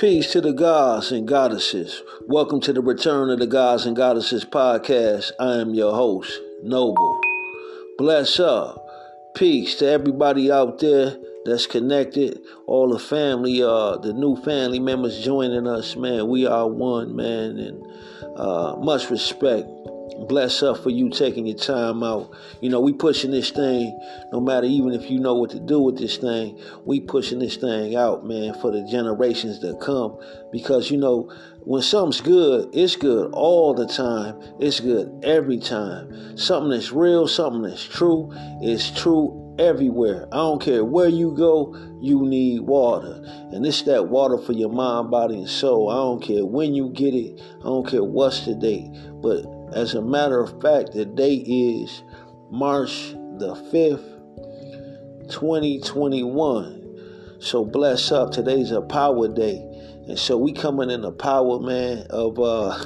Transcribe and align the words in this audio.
Peace 0.00 0.32
to 0.32 0.40
the 0.40 0.54
gods 0.54 1.12
and 1.12 1.28
goddesses. 1.28 2.02
Welcome 2.26 2.62
to 2.62 2.72
the 2.72 2.80
Return 2.80 3.28
of 3.28 3.38
the 3.38 3.46
Gods 3.46 3.84
and 3.84 3.94
Goddesses 3.94 4.46
podcast. 4.46 5.30
I 5.38 5.56
am 5.56 5.74
your 5.74 5.92
host, 5.92 6.40
Noble. 6.62 7.20
Bless 7.98 8.40
up. 8.40 8.82
Peace 9.34 9.74
to 9.74 9.86
everybody 9.86 10.50
out 10.50 10.78
there 10.78 11.18
that's 11.44 11.66
connected, 11.66 12.40
all 12.66 12.88
the 12.88 12.98
family, 12.98 13.62
uh, 13.62 13.98
the 13.98 14.14
new 14.14 14.36
family 14.36 14.80
members 14.80 15.22
joining 15.22 15.66
us, 15.66 15.94
man. 15.96 16.28
We 16.28 16.46
are 16.46 16.66
one, 16.66 17.14
man, 17.14 17.58
and 17.58 17.84
uh, 18.38 18.76
much 18.76 19.10
respect 19.10 19.68
bless 20.28 20.62
up 20.62 20.82
for 20.82 20.90
you 20.90 21.10
taking 21.10 21.46
your 21.46 21.56
time 21.56 22.02
out. 22.02 22.30
You 22.60 22.70
know, 22.70 22.80
we 22.80 22.92
pushing 22.92 23.30
this 23.30 23.50
thing, 23.50 23.98
no 24.32 24.40
matter 24.40 24.66
even 24.66 24.92
if 24.92 25.10
you 25.10 25.18
know 25.18 25.34
what 25.34 25.50
to 25.50 25.60
do 25.60 25.80
with 25.80 25.98
this 25.98 26.16
thing, 26.16 26.58
we 26.84 27.00
pushing 27.00 27.38
this 27.38 27.56
thing 27.56 27.96
out, 27.96 28.26
man, 28.26 28.54
for 28.60 28.70
the 28.70 28.82
generations 28.84 29.60
that 29.60 29.80
come. 29.80 30.18
Because, 30.52 30.90
you 30.90 30.98
know, 30.98 31.32
when 31.60 31.82
something's 31.82 32.20
good, 32.20 32.70
it's 32.72 32.96
good 32.96 33.30
all 33.32 33.74
the 33.74 33.86
time. 33.86 34.40
It's 34.58 34.80
good 34.80 35.20
every 35.22 35.58
time. 35.58 36.36
Something 36.36 36.70
that's 36.70 36.92
real, 36.92 37.28
something 37.28 37.62
that's 37.62 37.84
true, 37.84 38.32
is 38.62 38.90
true 38.90 39.54
everywhere. 39.58 40.26
I 40.32 40.36
don't 40.36 40.60
care 40.60 40.84
where 40.84 41.08
you 41.08 41.32
go, 41.36 41.76
you 42.00 42.26
need 42.26 42.60
water. 42.60 43.22
And 43.52 43.64
it's 43.66 43.82
that 43.82 44.08
water 44.08 44.38
for 44.38 44.52
your 44.52 44.70
mind, 44.70 45.10
body, 45.10 45.36
and 45.36 45.48
soul. 45.48 45.90
I 45.90 45.96
don't 45.96 46.22
care 46.22 46.46
when 46.46 46.74
you 46.74 46.90
get 46.90 47.14
it. 47.14 47.40
I 47.60 47.64
don't 47.64 47.86
care 47.86 48.02
what's 48.02 48.46
the 48.46 48.54
date. 48.54 48.88
But 49.20 49.44
as 49.72 49.94
a 49.94 50.02
matter 50.02 50.40
of 50.40 50.60
fact, 50.60 50.92
the 50.92 51.04
date 51.04 51.44
is 51.46 52.02
March 52.50 53.12
the 53.38 53.54
5th, 53.72 55.30
2021. 55.30 57.38
So 57.40 57.64
bless 57.64 58.12
up. 58.12 58.32
Today's 58.32 58.70
a 58.70 58.82
power 58.82 59.28
day. 59.28 59.66
And 60.08 60.18
so 60.18 60.36
we 60.36 60.52
coming 60.52 60.90
in 60.90 61.02
the 61.02 61.12
power, 61.12 61.60
man, 61.60 62.06
of 62.10 62.38
uh 62.38 62.84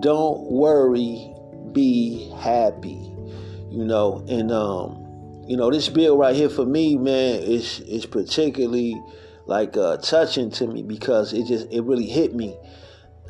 don't 0.00 0.50
worry, 0.50 1.32
be 1.72 2.30
happy. 2.38 3.12
You 3.70 3.84
know, 3.84 4.24
and 4.28 4.50
um, 4.50 5.44
you 5.46 5.56
know, 5.56 5.70
this 5.70 5.88
bill 5.88 6.16
right 6.16 6.34
here 6.34 6.48
for 6.48 6.64
me, 6.64 6.96
man, 6.96 7.42
is 7.42 7.80
is 7.80 8.06
particularly 8.06 9.00
like 9.46 9.76
uh 9.76 9.98
touching 9.98 10.50
to 10.52 10.66
me 10.66 10.82
because 10.82 11.32
it 11.32 11.46
just 11.46 11.70
it 11.70 11.82
really 11.82 12.06
hit 12.06 12.34
me 12.34 12.56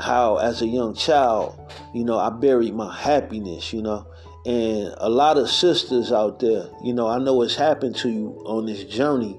how 0.01 0.37
as 0.37 0.63
a 0.63 0.67
young 0.67 0.95
child, 0.95 1.59
you 1.95 2.05
know, 2.05 2.19
I 2.19 2.31
buried 2.31 2.75
my 2.75 2.95
happiness, 2.97 3.73
you 3.73 3.83
know. 3.83 4.07
And 4.45 4.95
a 4.99 5.09
lot 5.09 5.39
of 5.39 5.51
sisters 5.51 6.13
out 6.13 6.39
there, 6.39 6.69
you 6.85 6.93
know, 6.93 7.09
I 7.09 7.19
know 7.19 7.43
it's 7.43 7.57
happened 7.57 7.97
to 7.97 8.09
you 8.09 8.43
on 8.47 8.67
this 8.67 8.85
journey, 8.85 9.37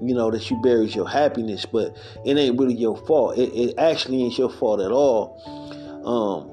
you 0.00 0.14
know, 0.14 0.30
that 0.30 0.50
you 0.50 0.60
buried 0.62 0.94
your 0.94 1.08
happiness, 1.08 1.66
but 1.66 1.94
it 2.24 2.38
ain't 2.38 2.58
really 2.58 2.74
your 2.74 2.96
fault. 2.96 3.36
It, 3.36 3.52
it 3.52 3.74
actually 3.78 4.22
ain't 4.22 4.38
your 4.38 4.48
fault 4.48 4.80
at 4.80 4.92
all. 4.92 5.42
Um, 6.06 6.52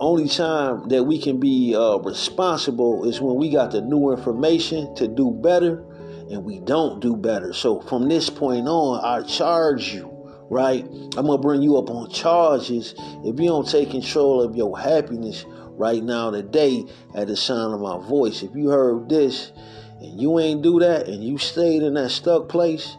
only 0.00 0.28
time 0.28 0.88
that 0.88 1.04
we 1.04 1.20
can 1.20 1.38
be 1.38 1.76
uh, 1.76 1.98
responsible 1.98 3.06
is 3.06 3.20
when 3.20 3.36
we 3.36 3.50
got 3.50 3.70
the 3.70 3.82
new 3.82 4.10
information 4.10 4.92
to 4.96 5.06
do 5.06 5.30
better 5.30 5.84
and 6.30 6.44
we 6.44 6.60
don't 6.60 7.00
do 7.00 7.16
better. 7.16 7.52
So 7.52 7.80
from 7.82 8.08
this 8.08 8.30
point 8.30 8.66
on, 8.66 9.04
I 9.04 9.26
charge 9.26 9.94
you 9.94 10.19
right? 10.50 10.84
I'm 11.16 11.26
gonna 11.26 11.38
bring 11.38 11.62
you 11.62 11.78
up 11.78 11.88
on 11.88 12.10
charges 12.10 12.94
if 13.24 13.40
you 13.40 13.46
don't 13.46 13.68
take 13.68 13.90
control 13.90 14.42
of 14.42 14.56
your 14.56 14.78
happiness 14.78 15.46
right 15.76 16.02
now 16.02 16.30
today 16.30 16.84
at 17.14 17.28
the 17.28 17.36
sound 17.36 17.72
of 17.72 17.80
my 17.80 17.98
voice. 18.06 18.42
If 18.42 18.54
you 18.54 18.68
heard 18.68 19.08
this 19.08 19.52
and 20.00 20.20
you 20.20 20.38
ain't 20.38 20.62
do 20.62 20.80
that 20.80 21.08
and 21.08 21.24
you 21.24 21.38
stayed 21.38 21.82
in 21.82 21.94
that 21.94 22.10
stuck 22.10 22.48
place, 22.48 22.96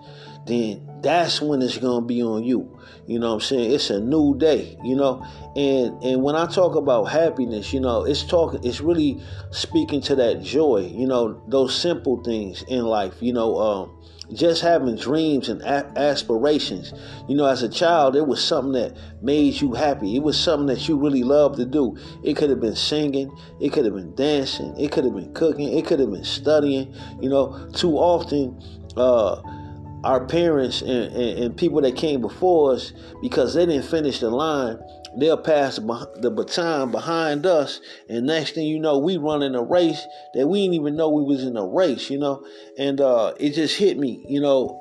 then 0.47 0.87
that's 1.01 1.41
when 1.41 1.61
it's 1.61 1.77
gonna 1.77 2.05
be 2.05 2.23
on 2.23 2.43
you. 2.43 2.77
You 3.05 3.19
know 3.19 3.29
what 3.29 3.35
I'm 3.35 3.41
saying? 3.41 3.71
It's 3.71 3.89
a 3.89 3.99
new 3.99 4.37
day, 4.37 4.77
you 4.83 4.95
know. 4.95 5.25
And 5.55 6.01
and 6.03 6.23
when 6.23 6.35
I 6.35 6.45
talk 6.45 6.75
about 6.75 7.05
happiness, 7.05 7.73
you 7.73 7.81
know, 7.81 8.05
it's 8.05 8.23
talking 8.23 8.63
it's 8.63 8.79
really 8.79 9.21
speaking 9.51 10.01
to 10.03 10.15
that 10.15 10.41
joy, 10.41 10.91
you 10.95 11.07
know, 11.07 11.41
those 11.47 11.75
simple 11.75 12.23
things 12.23 12.63
in 12.69 12.85
life, 12.85 13.15
you 13.19 13.33
know, 13.33 13.57
um, 13.57 14.00
just 14.33 14.61
having 14.61 14.95
dreams 14.95 15.49
and 15.49 15.61
aspirations. 15.63 16.93
You 17.27 17.35
know, 17.35 17.45
as 17.45 17.63
a 17.63 17.69
child, 17.69 18.15
it 18.15 18.27
was 18.27 18.43
something 18.43 18.73
that 18.73 18.97
made 19.21 19.59
you 19.61 19.73
happy. 19.73 20.15
It 20.15 20.23
was 20.23 20.39
something 20.39 20.67
that 20.67 20.87
you 20.87 20.97
really 20.97 21.23
loved 21.23 21.57
to 21.57 21.65
do. 21.65 21.97
It 22.23 22.35
could 22.35 22.49
have 22.49 22.59
been 22.59 22.75
singing, 22.75 23.35
it 23.59 23.71
could 23.73 23.85
have 23.85 23.95
been 23.95 24.15
dancing, 24.15 24.77
it 24.79 24.91
could 24.91 25.05
have 25.05 25.15
been 25.15 25.33
cooking, 25.33 25.77
it 25.77 25.85
could 25.85 25.99
have 25.99 26.11
been 26.11 26.23
studying. 26.23 26.93
You 27.21 27.29
know, 27.29 27.69
too 27.73 27.97
often, 27.97 28.61
uh, 28.97 29.41
our 30.03 30.25
parents 30.25 30.81
and, 30.81 31.13
and, 31.13 31.39
and 31.39 31.57
people 31.57 31.81
that 31.81 31.95
came 31.95 32.21
before 32.21 32.73
us, 32.73 32.93
because 33.21 33.53
they 33.53 33.65
didn't 33.65 33.85
finish 33.85 34.19
the 34.19 34.29
line, 34.29 34.79
they'll 35.17 35.37
pass 35.37 35.75
the 35.75 36.31
baton 36.33 36.91
behind 36.91 37.45
us 37.45 37.81
and 38.07 38.25
next 38.25 38.55
thing 38.55 38.65
you 38.65 38.79
know 38.79 38.97
we 38.97 39.17
running 39.17 39.55
a 39.55 39.61
race 39.61 40.07
that 40.33 40.47
we 40.47 40.61
didn't 40.61 40.75
even 40.75 40.95
know 40.95 41.09
we 41.09 41.23
was 41.23 41.43
in 41.43 41.57
a 41.57 41.65
race 41.65 42.09
you 42.09 42.17
know? 42.17 42.45
And 42.77 43.01
uh, 43.01 43.33
it 43.37 43.51
just 43.51 43.77
hit 43.77 43.97
me 43.97 44.23
you 44.29 44.39
know 44.39 44.77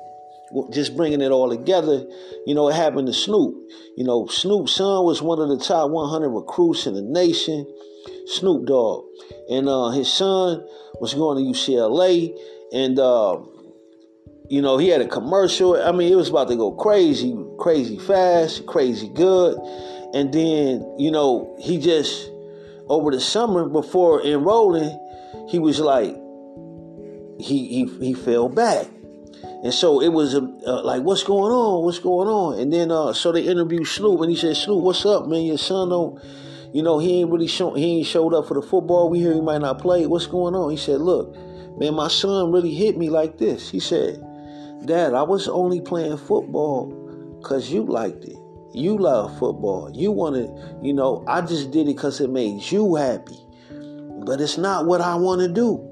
just 0.71 0.95
bringing 0.95 1.21
it 1.21 1.31
all 1.31 1.49
together 1.49 2.05
you 2.45 2.55
know 2.55 2.69
it 2.69 2.75
happened 2.75 3.07
to 3.07 3.13
snoop. 3.13 3.55
You 3.97 4.05
know 4.05 4.27
snoop's 4.27 4.73
son 4.73 5.03
was 5.03 5.21
one 5.21 5.39
of 5.39 5.49
the 5.49 5.57
top 5.57 5.91
100 5.91 6.29
recruits 6.29 6.87
in 6.87 6.93
the 6.93 7.01
nation 7.01 7.67
snoop 8.25 8.65
dogg. 8.65 9.05
And 9.49 9.67
uh, 9.67 9.89
his 9.89 10.11
son 10.11 10.65
was 10.99 11.13
going 11.13 11.43
to 11.43 11.51
ucla 11.51 12.37
and 12.73 12.99
uh, 12.99 13.37
you 14.51 14.61
know 14.61 14.77
he 14.77 14.89
had 14.89 15.01
a 15.01 15.07
commercial 15.07 15.81
i 15.81 15.91
mean 15.91 16.11
it 16.11 16.15
was 16.15 16.29
about 16.29 16.47
to 16.47 16.55
go 16.55 16.71
crazy 16.71 17.35
crazy 17.57 17.97
fast 17.97 18.65
crazy 18.65 19.07
good 19.09 19.57
and 20.13 20.33
then, 20.33 20.95
you 20.97 21.09
know, 21.09 21.55
he 21.59 21.77
just, 21.77 22.29
over 22.87 23.11
the 23.11 23.21
summer 23.21 23.67
before 23.69 24.21
enrolling, 24.25 24.99
he 25.47 25.57
was 25.57 25.79
like, 25.79 26.15
he, 27.39 27.67
he, 27.67 27.85
he 27.99 28.13
fell 28.13 28.49
back. 28.49 28.87
And 29.63 29.73
so 29.73 30.01
it 30.01 30.09
was 30.09 30.33
like, 30.35 31.03
what's 31.03 31.23
going 31.23 31.51
on? 31.51 31.85
What's 31.85 31.99
going 31.99 32.27
on? 32.27 32.59
And 32.59 32.73
then, 32.73 32.91
uh, 32.91 33.13
so 33.13 33.31
they 33.31 33.43
interviewed 33.43 33.87
Snoop, 33.87 34.19
and 34.21 34.29
he 34.29 34.35
said, 34.35 34.57
Snoop, 34.57 34.83
what's 34.83 35.05
up, 35.05 35.27
man? 35.27 35.43
Your 35.43 35.57
son 35.57 35.89
don't, 35.89 36.19
you 36.73 36.83
know, 36.83 36.99
he 36.99 37.21
ain't 37.21 37.31
really 37.31 37.47
show, 37.47 37.73
he 37.73 37.99
ain't 37.99 38.07
showed 38.07 38.33
up 38.33 38.47
for 38.47 38.55
the 38.55 38.61
football. 38.61 39.09
We 39.09 39.19
hear 39.19 39.33
he 39.33 39.41
might 39.41 39.61
not 39.61 39.79
play. 39.79 40.05
What's 40.07 40.27
going 40.27 40.55
on? 40.55 40.71
He 40.71 40.77
said, 40.77 40.99
look, 40.99 41.35
man, 41.79 41.93
my 41.93 42.07
son 42.07 42.51
really 42.51 42.73
hit 42.73 42.97
me 42.97 43.09
like 43.09 43.37
this. 43.37 43.69
He 43.69 43.79
said, 43.79 44.21
Dad, 44.85 45.13
I 45.13 45.23
was 45.23 45.47
only 45.47 45.79
playing 45.81 46.17
football 46.17 46.87
because 47.39 47.71
you 47.71 47.83
liked 47.83 48.25
it. 48.25 48.37
You 48.73 48.97
love 48.97 49.37
football. 49.37 49.91
You 49.93 50.11
want 50.11 50.35
to, 50.35 50.79
you 50.81 50.93
know, 50.93 51.23
I 51.27 51.41
just 51.41 51.71
did 51.71 51.87
it 51.87 51.95
because 51.95 52.19
it 52.21 52.29
made 52.29 52.63
you 52.71 52.95
happy. 52.95 53.37
But 54.25 54.39
it's 54.39 54.57
not 54.57 54.85
what 54.85 55.01
I 55.01 55.15
want 55.15 55.41
to 55.41 55.47
do. 55.47 55.87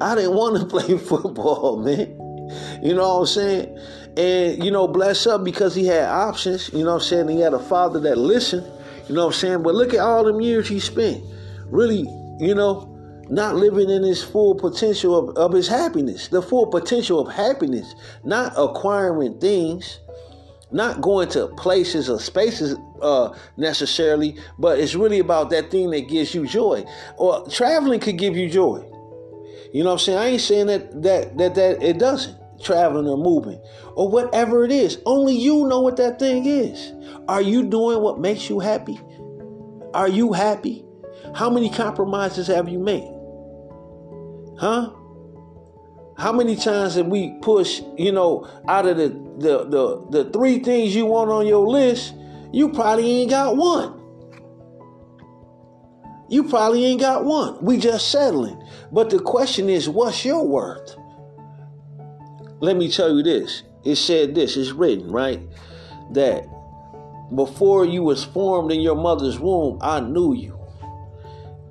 I 0.00 0.14
didn't 0.14 0.34
want 0.34 0.60
to 0.60 0.66
play 0.66 0.96
football, 0.98 1.78
man. 1.78 2.16
You 2.82 2.94
know 2.94 3.14
what 3.14 3.20
I'm 3.20 3.26
saying? 3.26 3.78
And, 4.16 4.64
you 4.64 4.70
know, 4.70 4.88
bless 4.88 5.26
up 5.26 5.44
because 5.44 5.74
he 5.74 5.86
had 5.86 6.08
options. 6.08 6.70
You 6.72 6.80
know 6.80 6.94
what 6.94 7.02
I'm 7.02 7.08
saying? 7.08 7.28
He 7.28 7.40
had 7.40 7.54
a 7.54 7.58
father 7.58 8.00
that 8.00 8.16
listened. 8.16 8.66
You 9.08 9.14
know 9.14 9.26
what 9.26 9.34
I'm 9.34 9.40
saying? 9.40 9.62
But 9.62 9.74
look 9.74 9.94
at 9.94 10.00
all 10.00 10.24
them 10.24 10.40
years 10.40 10.68
he 10.68 10.80
spent 10.80 11.22
really, 11.66 12.06
you 12.38 12.54
know, 12.54 12.97
not 13.30 13.56
living 13.56 13.90
in 13.90 14.02
his 14.02 14.22
full 14.22 14.54
potential 14.54 15.30
of, 15.30 15.36
of 15.36 15.52
his 15.52 15.68
happiness, 15.68 16.28
the 16.28 16.42
full 16.42 16.66
potential 16.66 17.20
of 17.20 17.32
happiness, 17.32 17.94
not 18.24 18.52
acquiring 18.56 19.38
things 19.38 20.00
not 20.70 21.00
going 21.00 21.28
to 21.30 21.48
places 21.48 22.10
or 22.10 22.18
spaces 22.18 22.76
uh, 23.00 23.34
necessarily, 23.56 24.36
but 24.58 24.78
it's 24.78 24.94
really 24.94 25.18
about 25.18 25.50
that 25.50 25.70
thing 25.70 25.90
that 25.90 26.08
gives 26.08 26.34
you 26.34 26.46
joy. 26.46 26.84
Or 27.16 27.48
traveling 27.48 28.00
could 28.00 28.18
give 28.18 28.36
you 28.36 28.48
joy. 28.50 28.84
You 29.72 29.82
know 29.82 29.90
what 29.90 29.92
I'm 29.92 29.98
saying? 29.98 30.18
I 30.18 30.26
ain't 30.26 30.40
saying 30.40 30.66
that 30.66 31.02
that 31.02 31.38
that 31.38 31.54
that 31.54 31.82
it 31.82 31.98
doesn't. 31.98 32.36
Traveling 32.60 33.06
or 33.06 33.16
moving 33.16 33.60
or 33.94 34.08
whatever 34.08 34.64
it 34.64 34.72
is. 34.72 34.98
Only 35.06 35.32
you 35.34 35.68
know 35.68 35.80
what 35.80 35.96
that 35.98 36.18
thing 36.18 36.44
is. 36.44 36.92
Are 37.28 37.40
you 37.40 37.62
doing 37.62 38.00
what 38.00 38.18
makes 38.18 38.50
you 38.50 38.58
happy? 38.58 38.98
Are 39.94 40.08
you 40.08 40.32
happy? 40.32 40.84
How 41.36 41.50
many 41.50 41.70
compromises 41.70 42.48
have 42.48 42.68
you 42.68 42.80
made? 42.80 43.14
Huh? 44.58 44.90
How 46.16 46.32
many 46.32 46.56
times 46.56 46.96
have 46.96 47.06
we 47.06 47.38
pushed, 47.42 47.84
you 47.96 48.10
know, 48.10 48.48
out 48.66 48.86
of 48.86 48.96
the, 48.96 49.08
the, 49.38 49.64
the, 49.64 50.06
the 50.24 50.30
three 50.30 50.58
things 50.58 50.94
you 50.94 51.06
want 51.06 51.30
on 51.30 51.46
your 51.46 51.66
list, 51.66 52.14
you 52.52 52.70
probably 52.70 53.22
ain't 53.22 53.30
got 53.30 53.56
one. 53.56 53.94
You 56.28 56.44
probably 56.44 56.84
ain't 56.84 57.00
got 57.00 57.24
one. 57.24 57.64
We 57.64 57.78
just 57.78 58.10
settling. 58.10 58.62
But 58.90 59.10
the 59.10 59.20
question 59.20 59.68
is, 59.68 59.88
what's 59.88 60.24
your 60.24 60.46
worth? 60.46 60.96
Let 62.60 62.76
me 62.76 62.90
tell 62.90 63.16
you 63.16 63.22
this. 63.22 63.62
It 63.84 63.96
said 63.96 64.34
this, 64.34 64.56
it's 64.56 64.72
written, 64.72 65.10
right? 65.10 65.40
That 66.12 66.46
before 67.34 67.84
you 67.84 68.02
was 68.02 68.24
formed 68.24 68.72
in 68.72 68.80
your 68.80 68.96
mother's 68.96 69.38
womb, 69.38 69.78
I 69.80 70.00
knew 70.00 70.34
you. 70.34 70.58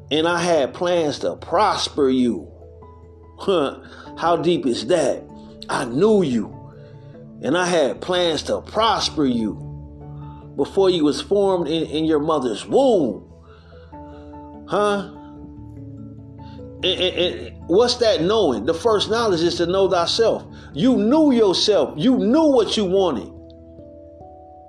And 0.10 0.26
I 0.26 0.42
had 0.42 0.74
plans 0.74 1.20
to 1.20 1.36
prosper 1.36 2.10
you. 2.10 2.50
Huh, 3.38 3.80
how 4.18 4.36
deep 4.36 4.66
is 4.66 4.88
that? 4.88 5.24
I 5.70 5.86
knew 5.86 6.24
you. 6.24 6.54
And 7.44 7.58
I 7.58 7.66
had 7.68 8.02
plans 8.02 8.44
to 8.44 8.62
prosper 8.62 9.26
you 9.26 9.64
before 10.56 10.90
you 10.90 11.04
was 11.04 11.22
formed 11.22 11.68
in, 11.68 11.84
in 11.86 12.06
your 12.06 12.20
mother's 12.20 12.66
womb. 12.66 13.32
Huh? 14.68 15.14
And, 16.84 16.86
and, 16.86 17.16
and 17.16 17.58
what's 17.68 17.96
that 17.98 18.22
knowing? 18.22 18.66
The 18.66 18.74
first 18.74 19.10
knowledge 19.10 19.42
is 19.42 19.56
to 19.56 19.68
know 19.68 19.90
thyself. 19.90 20.44
You 20.74 20.98
knew 20.98 21.32
yourself. 21.32 21.94
You 21.96 22.18
knew 22.18 22.52
what 22.52 22.76
you 22.76 22.86
wanted. 22.86 23.32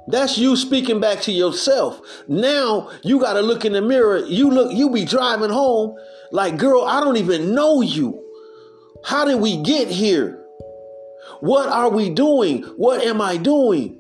That's 0.09 0.39
you 0.39 0.57
speaking 0.57 1.01
back 1.01 1.21
to 1.23 1.33
yourself. 1.33 2.01
Now 2.29 2.91
you 3.03 3.21
got 3.21 3.35
to 3.35 3.41
look 3.41 3.65
in 3.65 3.73
the 3.73 3.83
mirror. 3.83 4.19
You 4.19 4.51
look, 4.51 4.73
you 4.73 4.91
be 4.91 5.05
driving 5.05 5.51
home 5.51 5.97
like, 6.33 6.57
girl, 6.57 6.83
I 6.83 7.01
don't 7.01 7.17
even 7.17 7.55
know 7.55 7.81
you. 7.83 8.28
How 9.09 9.25
did 9.25 9.41
we 9.41 9.57
get 9.57 9.89
here? 9.89 10.45
What 11.41 11.67
are 11.71 11.89
we 11.89 12.11
doing? 12.11 12.65
What 12.77 13.03
am 13.03 13.23
I 13.23 13.39
doing? 13.39 13.99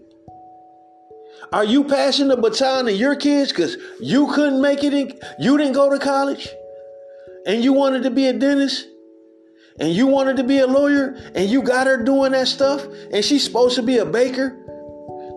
Are 1.50 1.64
you 1.64 1.84
passing 1.84 2.28
the 2.28 2.36
baton 2.36 2.84
to 2.84 2.92
your 2.92 3.16
kids 3.16 3.50
because 3.50 3.78
you 4.02 4.30
couldn't 4.34 4.60
make 4.60 4.84
it 4.84 4.92
in? 4.92 5.18
You 5.38 5.56
didn't 5.56 5.72
go 5.72 5.88
to 5.88 5.98
college 5.98 6.46
and 7.46 7.64
you 7.64 7.72
wanted 7.72 8.02
to 8.02 8.10
be 8.10 8.26
a 8.26 8.34
dentist 8.34 8.86
and 9.80 9.94
you 9.94 10.08
wanted 10.08 10.36
to 10.36 10.44
be 10.44 10.58
a 10.58 10.66
lawyer 10.66 11.16
and 11.34 11.48
you 11.48 11.62
got 11.62 11.86
her 11.86 12.04
doing 12.04 12.32
that 12.32 12.46
stuff 12.46 12.84
and 13.10 13.24
she's 13.24 13.42
supposed 13.42 13.76
to 13.76 13.82
be 13.82 13.96
a 13.96 14.04
baker? 14.04 14.62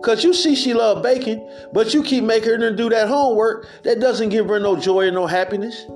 Cause 0.04 0.22
you 0.22 0.34
see 0.34 0.54
she 0.54 0.74
love 0.74 1.02
baking, 1.02 1.48
but 1.72 1.94
you 1.94 2.02
keep 2.02 2.24
making 2.24 2.60
her 2.60 2.76
do 2.76 2.90
that 2.90 3.08
homework 3.08 3.66
that 3.84 4.00
doesn't 4.00 4.28
give 4.28 4.48
her 4.48 4.60
no 4.60 4.76
joy 4.76 5.06
and 5.06 5.14
no 5.14 5.26
happiness. 5.26 5.86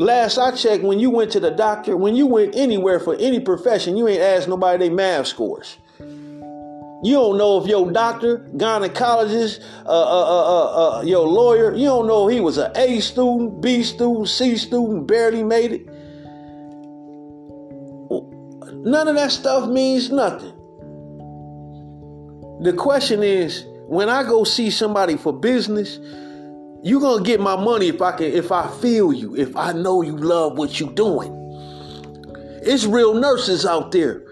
Last 0.00 0.38
I 0.38 0.52
checked, 0.52 0.82
when 0.82 0.98
you 0.98 1.10
went 1.10 1.30
to 1.32 1.40
the 1.40 1.50
doctor, 1.50 1.94
when 1.94 2.16
you 2.16 2.26
went 2.26 2.56
anywhere 2.56 2.98
for 2.98 3.14
any 3.16 3.38
profession, 3.38 3.98
you 3.98 4.08
ain't 4.08 4.22
asked 4.22 4.48
nobody 4.48 4.88
their 4.88 4.96
math 4.96 5.26
scores. 5.26 5.76
You 5.98 7.12
don't 7.12 7.36
know 7.36 7.60
if 7.60 7.68
your 7.68 7.92
doctor, 7.92 8.38
gynecologist, 8.56 9.62
uh, 9.84 9.88
uh, 9.88 9.92
uh, 9.92 11.00
uh, 11.00 11.02
your 11.02 11.28
lawyer, 11.28 11.74
you 11.74 11.84
don't 11.84 12.06
know 12.06 12.28
he 12.28 12.40
was 12.40 12.56
an 12.56 12.72
A 12.76 13.00
student, 13.00 13.60
B 13.60 13.82
student, 13.82 14.30
C 14.30 14.56
student, 14.56 15.06
barely 15.06 15.44
made 15.44 15.72
it. 15.72 15.86
None 18.82 19.06
of 19.06 19.16
that 19.16 19.30
stuff 19.30 19.68
means 19.68 20.10
nothing. 20.10 20.54
The 22.62 22.72
question 22.72 23.22
is, 23.22 23.66
when 23.86 24.08
I 24.08 24.22
go 24.22 24.44
see 24.44 24.70
somebody 24.70 25.18
for 25.18 25.38
business, 25.38 25.98
you 26.82 27.00
gonna 27.00 27.22
get 27.22 27.40
my 27.40 27.56
money 27.56 27.88
if 27.88 28.00
I 28.00 28.12
can, 28.12 28.26
if 28.26 28.50
I 28.52 28.68
feel 28.80 29.12
you, 29.12 29.36
if 29.36 29.56
I 29.56 29.72
know 29.72 30.02
you 30.02 30.16
love 30.16 30.56
what 30.56 30.80
you 30.80 30.90
doing. 30.92 31.36
It's 32.62 32.84
real 32.84 33.14
nurses 33.14 33.64
out 33.64 33.92
there 33.92 34.22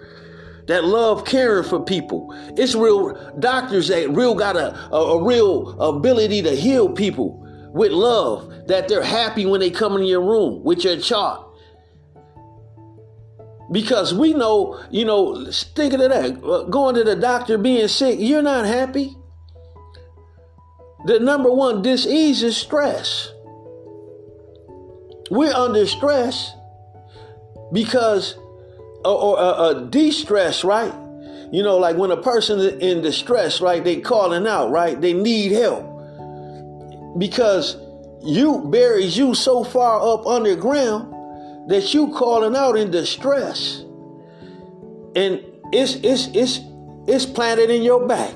that 0.68 0.84
love 0.84 1.24
caring 1.24 1.64
for 1.64 1.80
people. 1.80 2.34
It's 2.56 2.74
real 2.74 3.14
doctors 3.38 3.88
that 3.88 4.10
real 4.10 4.34
got 4.34 4.56
a, 4.56 4.74
a, 4.92 4.96
a, 4.96 5.24
real 5.24 5.80
ability 5.80 6.42
to 6.42 6.54
heal 6.54 6.90
people 6.90 7.44
with 7.72 7.90
love, 7.90 8.66
that 8.68 8.88
they're 8.88 9.02
happy 9.02 9.46
when 9.46 9.60
they 9.60 9.70
come 9.70 9.96
in 9.96 10.04
your 10.04 10.22
room 10.22 10.62
with 10.62 10.84
your 10.84 10.98
chart. 10.98 11.44
Because 13.72 14.14
we 14.14 14.32
know, 14.32 14.82
you 14.90 15.04
know, 15.04 15.50
thinking 15.50 16.00
of 16.00 16.10
that, 16.10 16.42
uh, 16.42 16.64
going 16.64 16.94
to 16.94 17.04
the 17.04 17.16
doctor 17.16 17.58
being 17.58 17.88
sick, 17.88 18.18
you're 18.18 18.42
not 18.42 18.64
happy. 18.64 19.17
The 21.08 21.18
number 21.18 21.50
one 21.50 21.80
disease 21.80 22.42
is 22.42 22.54
stress. 22.54 23.32
We're 25.30 25.54
under 25.54 25.86
stress 25.86 26.52
because 27.72 28.36
or, 29.06 29.16
or 29.18 29.38
uh, 29.38 29.72
de-stress, 29.84 30.64
right? 30.64 30.92
You 31.50 31.62
know, 31.62 31.78
like 31.78 31.96
when 31.96 32.10
a 32.10 32.20
person 32.20 32.58
is 32.58 32.74
in 32.74 33.00
distress, 33.00 33.62
right? 33.62 33.82
They 33.82 34.02
calling 34.02 34.46
out, 34.46 34.70
right? 34.70 35.00
They 35.00 35.14
need 35.14 35.52
help 35.52 35.86
because 37.18 37.78
you 38.22 38.68
buries 38.70 39.16
you 39.16 39.34
so 39.34 39.64
far 39.64 40.06
up 40.12 40.26
underground 40.26 41.70
that 41.70 41.94
you 41.94 42.12
calling 42.12 42.54
out 42.54 42.76
in 42.76 42.90
distress, 42.90 43.82
and 45.16 45.42
it's 45.72 45.94
it's 46.02 46.26
it's 46.34 46.60
it's 47.06 47.24
planted 47.24 47.70
in 47.70 47.80
your 47.80 48.06
back. 48.06 48.34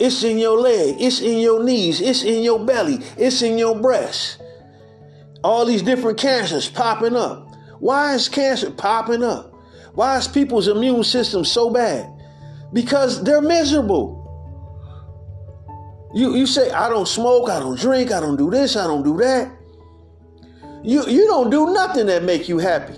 It's 0.00 0.24
in 0.24 0.38
your 0.38 0.58
leg. 0.58 0.96
It's 0.98 1.20
in 1.20 1.38
your 1.38 1.62
knees. 1.62 2.00
It's 2.00 2.22
in 2.22 2.42
your 2.42 2.64
belly. 2.64 3.00
It's 3.18 3.42
in 3.42 3.58
your 3.58 3.78
breast. 3.78 4.40
All 5.44 5.66
these 5.66 5.82
different 5.82 6.18
cancers 6.18 6.70
popping 6.70 7.14
up. 7.14 7.54
Why 7.80 8.14
is 8.14 8.28
cancer 8.28 8.70
popping 8.70 9.22
up? 9.22 9.54
Why 9.94 10.16
is 10.16 10.26
people's 10.26 10.68
immune 10.68 11.04
system 11.04 11.44
so 11.44 11.68
bad? 11.68 12.10
Because 12.72 13.22
they're 13.22 13.42
miserable. 13.42 14.16
You, 16.14 16.34
you 16.34 16.46
say, 16.46 16.70
I 16.70 16.88
don't 16.88 17.06
smoke, 17.06 17.50
I 17.50 17.60
don't 17.60 17.78
drink, 17.78 18.10
I 18.10 18.20
don't 18.20 18.36
do 18.36 18.50
this, 18.50 18.76
I 18.76 18.86
don't 18.86 19.02
do 19.02 19.16
that. 19.18 19.52
You, 20.82 21.06
you 21.06 21.26
don't 21.26 21.50
do 21.50 21.72
nothing 21.72 22.06
that 22.06 22.24
make 22.24 22.48
you 22.48 22.58
happy. 22.58 22.94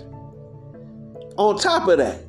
On 1.37 1.57
top 1.59 1.87
of 1.89 1.97
that, 1.97 2.21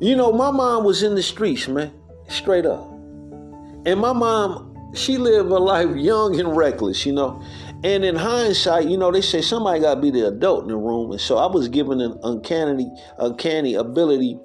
you 0.00 0.16
know, 0.16 0.32
my 0.32 0.50
mom 0.50 0.84
was 0.84 1.02
in 1.02 1.14
the 1.14 1.22
streets, 1.22 1.68
man, 1.68 1.92
straight 2.28 2.66
up. 2.66 2.90
And 3.86 4.00
my 4.00 4.12
mom, 4.12 4.92
she 4.94 5.18
lived 5.18 5.50
a 5.50 5.58
life 5.58 5.94
young 5.96 6.38
and 6.40 6.56
reckless, 6.56 7.06
you 7.06 7.12
know. 7.12 7.42
And 7.82 8.04
in 8.04 8.16
hindsight, 8.16 8.88
you 8.88 8.98
know, 8.98 9.10
they 9.10 9.22
say 9.22 9.40
somebody 9.40 9.80
got 9.80 9.94
to 9.94 10.00
be 10.00 10.10
the 10.10 10.28
adult 10.28 10.64
in 10.64 10.68
the 10.68 10.76
room. 10.76 11.12
And 11.12 11.20
so 11.20 11.38
I 11.38 11.46
was 11.46 11.68
given 11.68 12.00
an 12.00 12.18
uncanny, 12.22 12.90
uncanny 13.18 13.74
ability 13.74 14.38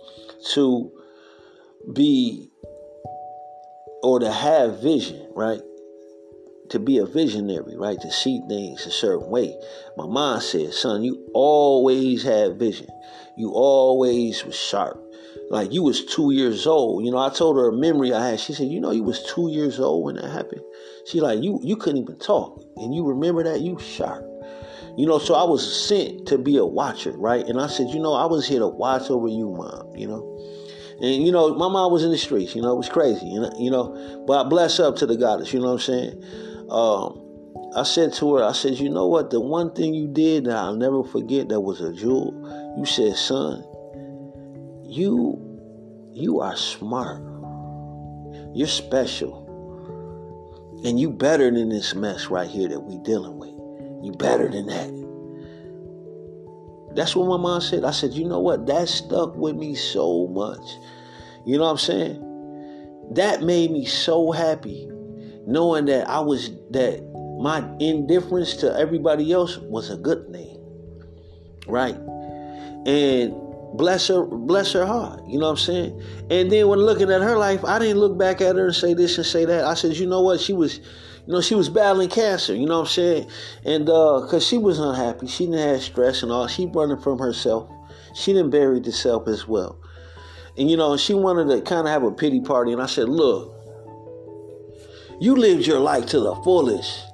to 0.54 0.92
be 1.94 2.50
or 4.04 4.20
to 4.20 4.32
have 4.32 4.82
vision, 4.82 5.28
right? 5.36 5.62
To 6.70 6.80
be 6.80 6.98
a 7.00 7.06
visionary, 7.06 7.76
right? 7.76 8.00
To 8.00 8.12
see 8.12 8.42
things 8.48 8.86
a 8.86 8.92
certain 8.92 9.30
way. 9.30 9.58
My 9.98 10.06
mom 10.06 10.42
said, 10.42 10.74
son, 10.74 11.04
you 11.04 11.28
always 11.34 12.24
had 12.24 12.58
vision. 12.58 12.88
You 13.38 13.52
always 13.52 14.46
was 14.46 14.56
sharp. 14.56 15.05
Like 15.50 15.72
you 15.72 15.84
was 15.84 16.06
two 16.06 16.32
years 16.32 16.66
old. 16.66 17.06
You 17.06 17.12
know, 17.12 17.18
I 17.18 17.30
told 17.30 17.58
her 17.58 17.70
a 17.70 17.74
memory 17.74 18.14
I 18.14 18.30
had. 18.30 18.40
She 18.40 18.54
said, 18.54 18.68
you 18.68 18.80
know, 18.80 18.92
you 18.92 19.04
was 19.04 19.24
two 19.24 19.50
years 19.50 19.80
old 19.80 20.06
when 20.06 20.16
that 20.16 20.32
happened. 20.32 20.62
She 21.06 21.22
like, 21.22 21.44
you 21.44 21.60
you 21.64 21.76
couldn't 21.76 22.02
even 22.02 22.18
talk. 22.18 22.64
And 22.78 22.96
you 22.96 23.06
remember 23.06 23.44
that? 23.44 23.62
You 23.62 23.78
sharp. 23.80 24.24
You 24.98 25.06
know, 25.06 25.20
so 25.20 25.36
I 25.36 25.44
was 25.44 25.88
sent 25.88 26.28
to 26.28 26.38
be 26.38 26.58
a 26.58 26.66
watcher, 26.66 27.12
right? 27.18 27.46
And 27.46 27.60
I 27.60 27.68
said, 27.68 27.90
you 27.90 28.00
know, 28.00 28.14
I 28.14 28.26
was 28.26 28.48
here 28.48 28.60
to 28.60 28.68
watch 28.68 29.10
over 29.10 29.28
you, 29.28 29.52
mom, 29.52 29.94
you 29.96 30.08
know. 30.08 30.24
And 31.02 31.26
you 31.26 31.32
know, 31.32 31.54
my 31.54 31.68
mom 31.68 31.92
was 31.92 32.04
in 32.04 32.12
the 32.12 32.18
streets, 32.18 32.56
you 32.56 32.62
know, 32.62 32.72
it 32.72 32.78
was 32.78 32.88
crazy, 32.88 33.26
you 33.26 33.42
know, 33.42 33.52
you 33.60 33.70
know. 33.70 34.24
But 34.26 34.46
I 34.46 34.50
bless 34.50 34.80
up 34.80 34.96
to 34.98 35.06
the 35.06 35.18
goddess, 35.18 35.52
you 35.52 35.60
know 35.60 35.74
what 35.74 35.74
I'm 35.74 35.80
saying? 35.80 36.24
Um, 36.70 37.22
I 37.76 37.84
said 37.84 38.14
to 38.14 38.36
her, 38.36 38.44
I 38.46 38.54
said, 38.54 38.80
you 38.80 38.90
know 38.90 39.06
what? 39.06 39.32
The 39.32 39.42
one 39.42 39.74
thing 39.74 39.94
you 39.94 40.08
did 40.08 40.46
that 40.46 40.56
I'll 40.56 40.78
never 40.78 41.04
forget 41.04 41.50
that 41.50 41.60
was 41.60 41.82
a 41.82 41.92
jewel, 41.92 42.34
you 42.78 42.86
said, 42.86 43.18
son, 43.18 43.62
you 44.96 45.42
you 46.14 46.40
are 46.40 46.56
smart. 46.56 47.22
You're 48.54 48.68
special. 48.68 49.44
And 50.86 50.98
you 51.00 51.10
better 51.10 51.52
than 51.52 51.70
this 51.70 51.94
mess 51.94 52.28
right 52.28 52.50
here 52.50 52.70
that 52.70 52.80
we 52.80 52.98
dealing 53.00 53.38
with. 53.38 53.50
You 54.04 54.14
better 54.18 54.50
than 54.50 54.68
that. 54.68 54.96
That's 56.96 57.16
what 57.16 57.28
my 57.28 57.38
mom 57.38 57.60
said. 57.60 57.84
I 57.84 57.92
said, 57.92 58.14
you 58.14 58.26
know 58.26 58.40
what? 58.40 58.66
That 58.68 58.88
stuck 58.88 59.36
with 59.36 59.58
me 59.58 59.76
so 59.76 60.28
much. 60.28 60.64
You 61.46 61.58
know 61.58 61.66
what 61.66 61.72
I'm 61.72 61.78
saying? 61.78 63.12
That 63.12 63.42
made 63.42 63.72
me 63.72 63.86
so 63.86 64.32
happy 64.32 64.90
knowing 65.46 65.86
that 65.86 66.08
I 66.08 66.22
was 66.22 66.52
that 66.72 67.04
my 67.42 67.68
indifference 67.80 68.56
to 68.58 68.74
everybody 68.80 69.34
else 69.34 69.58
was 69.58 69.90
a 69.90 69.98
good 69.98 70.32
thing. 70.32 70.58
Right? 71.68 71.98
And 72.86 73.45
bless 73.78 74.08
her 74.08 74.26
bless 74.26 74.74
her 74.74 74.86
heart 74.86 75.22
you 75.28 75.40
know 75.40 75.46
what 75.46 75.52
i'm 75.52 75.58
saying? 75.58 76.02
And 76.30 76.52
then 76.52 76.68
when 76.68 76.80
looking 76.80 77.12
at 77.12 77.22
her 77.22 77.38
life 77.38 77.64
i 77.66 77.80
didn't 77.80 77.98
look 77.98 78.18
back 78.18 78.42
at 78.42 78.56
her 78.56 78.66
and 78.66 78.76
say 78.76 78.94
this 78.94 79.18
and 79.18 79.26
say 79.26 79.46
that. 79.46 79.66
I 79.66 79.74
said 79.74 79.96
you 79.98 80.06
know 80.06 80.22
what? 80.22 80.40
She 80.40 80.54
was 80.54 80.78
you 80.78 81.34
know 81.34 81.42
she 81.42 81.56
was 81.56 81.70
battling 81.70 82.10
cancer 82.10 82.56
you 82.56 82.66
know 82.66 82.80
what 82.80 82.88
i'm 82.88 82.94
saying? 82.94 83.30
And 83.64 83.90
uh 83.90 84.22
because 84.22 84.46
she 84.46 84.58
was 84.58 84.80
unhappy. 84.80 85.28
She 85.28 85.46
didn't 85.46 85.68
have 85.68 85.82
stress 85.82 86.24
and 86.24 86.32
all. 86.32 86.48
She 86.48 86.66
running 86.68 87.00
from 87.00 87.20
herself. 87.20 87.70
She 88.14 88.34
didn't 88.34 88.52
bury 88.52 88.82
herself 88.84 89.28
as 89.28 89.48
well. 89.48 89.80
And 90.58 90.70
you 90.70 90.78
know 90.78 90.98
she 90.98 91.14
wanted 91.14 91.54
to 91.54 91.62
kind 91.62 91.88
of 91.88 91.94
have 91.94 92.04
a 92.04 92.12
pity 92.12 92.42
party. 92.42 92.72
And 92.72 92.82
i 92.82 92.86
said 92.86 93.10
look 93.10 93.54
you 95.20 95.36
lived 95.36 95.66
your 95.66 95.80
life 95.80 96.08
to 96.08 96.20
the 96.20 96.36
fullest. 96.44 97.06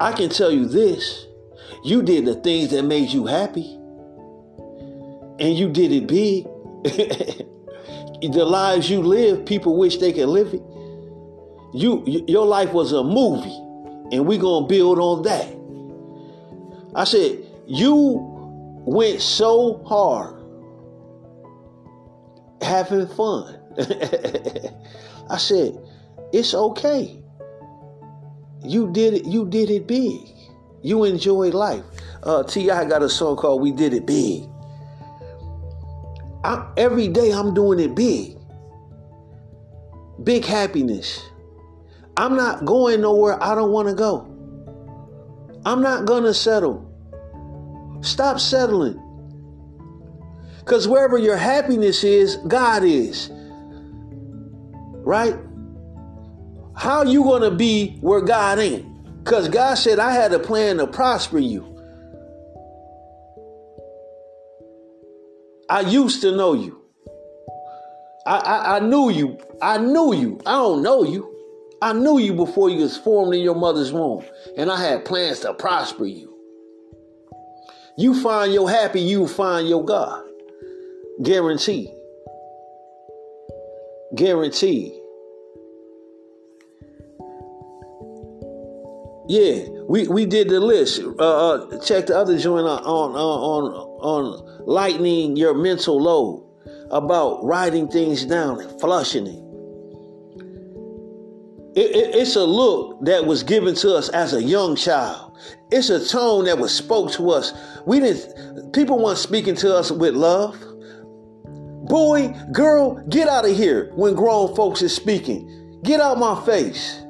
I 0.00 0.12
can 0.12 0.28
tell 0.28 0.50
you 0.50 0.66
this. 0.66 1.26
You 1.82 2.02
did 2.02 2.26
the 2.26 2.34
things 2.34 2.70
that 2.70 2.82
made 2.84 3.10
you 3.10 3.26
happy 3.26 3.78
and 5.38 5.56
you 5.56 5.68
did 5.68 5.92
it 5.92 6.06
big. 6.06 6.44
the 8.32 8.44
lives 8.44 8.88
you 8.88 9.02
live, 9.02 9.44
people 9.44 9.76
wish 9.76 9.98
they 9.98 10.12
could 10.12 10.28
live 10.28 10.54
it. 10.54 10.62
You, 11.74 12.04
your 12.28 12.46
life 12.46 12.72
was 12.72 12.92
a 12.92 13.02
movie, 13.02 13.56
and 14.14 14.26
we're 14.26 14.38
gonna 14.38 14.66
build 14.66 14.98
on 14.98 15.22
that. 15.22 15.54
I 16.94 17.04
said, 17.04 17.38
you 17.66 18.20
went 18.86 19.20
so 19.20 19.82
hard 19.84 20.40
having 22.62 23.08
fun. 23.08 23.58
I 25.30 25.36
said, 25.38 25.78
it's 26.32 26.54
okay. 26.54 27.20
You 28.62 28.90
did 28.92 29.14
it, 29.14 29.26
you 29.26 29.46
did 29.46 29.70
it 29.70 29.86
big. 29.86 30.20
You 30.82 31.04
enjoyed 31.04 31.54
life. 31.54 31.82
Uh, 32.22 32.42
T.I. 32.42 32.84
got 32.84 33.02
a 33.02 33.08
song 33.08 33.36
called 33.36 33.62
We 33.62 33.72
Did 33.72 33.94
It 33.94 34.06
Big. 34.06 34.44
I, 36.44 36.70
every 36.76 37.08
day 37.08 37.32
I'm 37.32 37.54
doing 37.54 37.80
it 37.80 37.94
big. 37.94 38.36
Big 40.22 40.44
happiness. 40.44 41.20
I'm 42.16 42.36
not 42.36 42.64
going 42.64 43.00
nowhere 43.00 43.42
I 43.42 43.54
don't 43.54 43.72
want 43.72 43.88
to 43.88 43.94
go. 43.94 44.30
I'm 45.64 45.82
not 45.82 46.04
going 46.04 46.24
to 46.24 46.34
settle. 46.34 46.90
Stop 48.02 48.38
settling. 48.38 49.00
Because 50.58 50.86
wherever 50.86 51.18
your 51.18 51.36
happiness 51.36 52.04
is, 52.04 52.36
God 52.48 52.84
is. 52.84 53.30
Right? 53.32 55.36
How 56.76 57.02
you 57.02 57.22
going 57.22 57.42
to 57.42 57.50
be 57.50 57.98
where 58.00 58.20
God 58.20 58.58
ain't? 58.58 59.22
Because 59.22 59.48
God 59.48 59.76
said, 59.76 59.98
I 59.98 60.12
had 60.12 60.32
a 60.32 60.38
plan 60.38 60.76
to 60.76 60.86
prosper 60.86 61.38
you. 61.38 61.73
I 65.68 65.80
used 65.80 66.20
to 66.22 66.36
know 66.36 66.54
you. 66.54 66.80
I, 68.26 68.38
I, 68.38 68.76
I 68.76 68.80
knew 68.80 69.10
you. 69.10 69.38
I 69.60 69.78
knew 69.78 70.14
you. 70.14 70.40
I 70.46 70.52
don't 70.52 70.82
know 70.82 71.04
you. 71.04 71.30
I 71.82 71.92
knew 71.92 72.18
you 72.18 72.34
before 72.34 72.70
you 72.70 72.82
was 72.82 72.96
formed 72.96 73.34
in 73.34 73.40
your 73.42 73.54
mother's 73.54 73.92
womb. 73.92 74.24
And 74.56 74.70
I 74.70 74.80
had 74.80 75.04
plans 75.04 75.40
to 75.40 75.54
prosper 75.54 76.06
you. 76.06 76.34
You 77.96 78.20
find 78.22 78.52
your 78.52 78.68
happy, 78.68 79.00
you 79.00 79.28
find 79.28 79.68
your 79.68 79.84
God. 79.84 80.24
Guaranteed. 81.22 81.90
Guaranteed. 84.14 84.92
Yeah, 89.26 89.68
we, 89.88 90.06
we 90.06 90.26
did 90.26 90.50
the 90.50 90.60
list. 90.60 91.00
Uh, 91.00 91.52
uh, 91.52 91.80
check 91.80 92.06
the 92.06 92.18
other 92.18 92.38
joint 92.38 92.66
on 92.66 92.82
on 92.84 93.14
on 93.14 93.64
on 94.00 94.66
lightening 94.66 95.36
your 95.36 95.54
mental 95.54 96.00
load 96.00 96.46
about 96.90 97.42
writing 97.42 97.88
things 97.88 98.26
down 98.26 98.60
and 98.60 98.80
flushing 98.80 99.26
it. 99.26 99.40
It, 101.74 101.90
it. 101.90 102.14
It's 102.16 102.36
a 102.36 102.44
look 102.44 103.04
that 103.06 103.24
was 103.24 103.42
given 103.42 103.74
to 103.76 103.94
us 103.94 104.10
as 104.10 104.34
a 104.34 104.42
young 104.42 104.76
child. 104.76 105.38
It's 105.70 105.88
a 105.88 106.06
tone 106.06 106.44
that 106.44 106.58
was 106.58 106.74
spoke 106.74 107.10
to 107.12 107.30
us. 107.30 107.54
We 107.86 108.00
didn't. 108.00 108.72
People 108.74 109.02
weren't 109.02 109.18
speaking 109.18 109.56
to 109.56 109.74
us 109.74 109.90
with 109.90 110.14
love. 110.14 110.62
Boy, 111.88 112.28
girl, 112.52 113.02
get 113.08 113.28
out 113.28 113.48
of 113.48 113.56
here 113.56 113.90
when 113.94 114.14
grown 114.14 114.54
folks 114.54 114.82
is 114.82 114.94
speaking. 114.94 115.80
Get 115.82 116.00
out 116.00 116.18
my 116.18 116.44
face. 116.44 117.03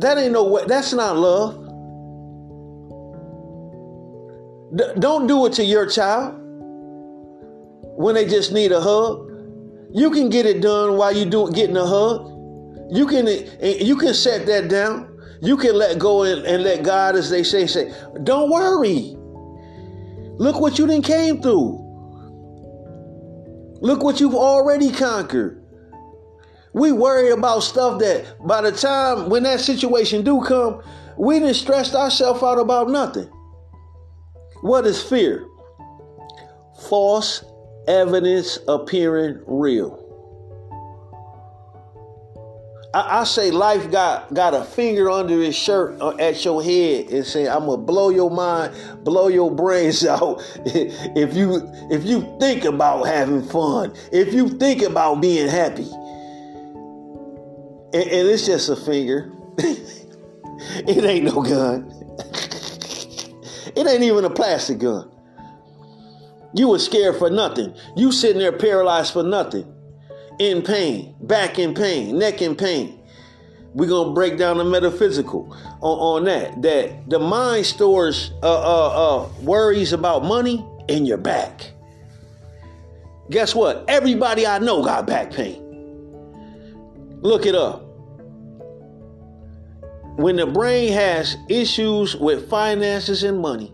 That 0.00 0.16
ain't 0.16 0.32
no 0.32 0.44
way. 0.44 0.64
That's 0.66 0.94
not 0.94 1.16
love. 1.16 1.56
D- 4.74 4.98
don't 4.98 5.26
do 5.26 5.44
it 5.46 5.52
to 5.54 5.64
your 5.64 5.86
child 5.86 6.36
when 7.96 8.14
they 8.14 8.24
just 8.26 8.50
need 8.52 8.72
a 8.72 8.80
hug. 8.80 9.30
You 9.92 10.10
can 10.10 10.30
get 10.30 10.46
it 10.46 10.62
done 10.62 10.96
while 10.96 11.14
you 11.14 11.26
do 11.26 11.50
getting 11.52 11.76
a 11.76 11.86
hug. 11.86 12.28
You 12.90 13.06
can 13.06 13.28
eh, 13.28 13.78
you 13.80 13.96
can 13.96 14.14
set 14.14 14.46
that 14.46 14.68
down. 14.68 15.06
You 15.42 15.58
can 15.58 15.74
let 15.76 15.98
go 15.98 16.22
and, 16.22 16.46
and 16.46 16.62
let 16.62 16.82
God, 16.82 17.14
as 17.14 17.28
they 17.28 17.42
say, 17.42 17.66
say, 17.66 17.92
don't 18.24 18.50
worry. 18.50 19.16
Look 20.38 20.60
what 20.60 20.78
you 20.78 20.86
done 20.86 21.02
came 21.02 21.42
through. 21.42 21.78
Look 23.82 24.02
what 24.02 24.20
you've 24.20 24.34
already 24.34 24.90
conquered. 24.90 25.59
We 26.72 26.92
worry 26.92 27.30
about 27.30 27.60
stuff 27.60 27.98
that 28.00 28.36
by 28.46 28.60
the 28.62 28.72
time 28.72 29.28
when 29.28 29.42
that 29.42 29.60
situation 29.60 30.22
do 30.22 30.42
come, 30.42 30.82
we 31.16 31.40
didn't 31.40 31.54
stress 31.54 31.94
ourselves 31.94 32.42
out 32.42 32.58
about 32.58 32.88
nothing. 32.88 33.28
What 34.62 34.86
is 34.86 35.02
fear? 35.02 35.46
False 36.88 37.44
evidence 37.88 38.58
appearing 38.68 39.40
real. 39.46 40.06
I, 42.92 43.20
I, 43.20 43.24
say 43.24 43.50
life 43.50 43.90
got 43.90 44.34
got 44.34 44.52
a 44.52 44.64
finger 44.64 45.10
under 45.10 45.40
his 45.40 45.54
shirt 45.54 46.00
uh, 46.00 46.16
at 46.16 46.44
your 46.44 46.62
head 46.62 47.06
and 47.10 47.24
say, 47.24 47.48
"I'm 47.48 47.66
gonna 47.66 47.76
blow 47.76 48.10
your 48.10 48.30
mind, 48.30 48.74
blow 49.04 49.28
your 49.28 49.50
brains 49.50 50.04
out 50.06 50.42
if 50.64 51.36
you 51.36 51.70
if 51.90 52.04
you 52.04 52.36
think 52.40 52.64
about 52.64 53.06
having 53.06 53.42
fun, 53.42 53.92
if 54.12 54.34
you 54.34 54.48
think 54.48 54.82
about 54.82 55.20
being 55.20 55.48
happy." 55.48 55.88
And, 57.92 58.04
and 58.04 58.28
it's 58.28 58.46
just 58.46 58.68
a 58.68 58.76
finger. 58.76 59.32
it 59.58 61.04
ain't 61.04 61.24
no 61.24 61.42
gun. 61.42 61.90
it 63.76 63.86
ain't 63.86 64.02
even 64.02 64.24
a 64.24 64.30
plastic 64.30 64.78
gun. 64.78 65.10
You 66.54 66.68
were 66.68 66.78
scared 66.78 67.16
for 67.16 67.30
nothing. 67.30 67.74
You 67.96 68.12
sitting 68.12 68.38
there 68.38 68.52
paralyzed 68.52 69.12
for 69.12 69.22
nothing. 69.22 69.72
In 70.38 70.62
pain, 70.62 71.14
back 71.20 71.58
in 71.58 71.74
pain, 71.74 72.18
neck 72.18 72.40
in 72.42 72.56
pain. 72.56 73.00
We're 73.74 73.88
gonna 73.88 74.12
break 74.12 74.36
down 74.36 74.56
the 74.56 74.64
metaphysical 74.64 75.54
on, 75.80 76.22
on 76.22 76.24
that. 76.24 76.62
That 76.62 77.08
the 77.08 77.18
mind 77.18 77.66
stores 77.66 78.32
uh, 78.42 78.46
uh, 78.46 79.22
uh, 79.24 79.28
worries 79.42 79.92
about 79.92 80.24
money 80.24 80.66
in 80.88 81.06
your 81.06 81.18
back. 81.18 81.72
Guess 83.30 83.54
what? 83.54 83.84
Everybody 83.86 84.46
I 84.46 84.58
know 84.58 84.82
got 84.82 85.06
back 85.06 85.32
pain. 85.32 85.69
Look 87.20 87.46
it 87.46 87.54
up. 87.54 87.82
When 90.16 90.36
the 90.36 90.46
brain 90.46 90.92
has 90.92 91.36
issues 91.48 92.16
with 92.16 92.48
finances 92.48 93.22
and 93.22 93.40
money, 93.40 93.72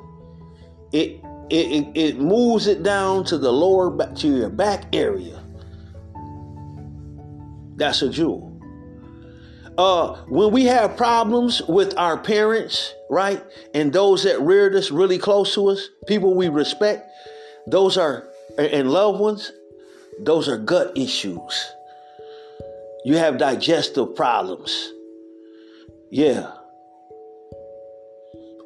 it 0.92 1.20
it, 1.48 1.70
it, 1.70 1.86
it 1.94 2.18
moves 2.18 2.66
it 2.66 2.82
down 2.82 3.24
to 3.26 3.38
the 3.38 3.52
lower 3.52 3.88
back 3.90 4.16
to 4.16 4.28
your 4.28 4.50
back 4.50 4.94
area. 4.94 5.42
That's 7.76 8.02
a 8.02 8.10
jewel. 8.10 8.52
Uh, 9.78 10.16
when 10.28 10.52
we 10.52 10.64
have 10.64 10.96
problems 10.96 11.62
with 11.68 11.96
our 11.98 12.16
parents, 12.16 12.94
right, 13.10 13.44
and 13.74 13.92
those 13.92 14.24
that 14.24 14.40
reared 14.40 14.74
us 14.74 14.90
really 14.90 15.18
close 15.18 15.54
to 15.54 15.68
us, 15.68 15.88
people 16.06 16.34
we 16.34 16.48
respect, 16.48 17.08
those 17.66 17.98
are 17.98 18.26
and 18.58 18.90
loved 18.90 19.20
ones, 19.20 19.52
those 20.18 20.48
are 20.48 20.56
gut 20.56 20.96
issues. 20.96 21.75
You 23.06 23.18
have 23.18 23.38
digestive 23.38 24.16
problems. 24.16 24.92
Yeah. 26.10 26.50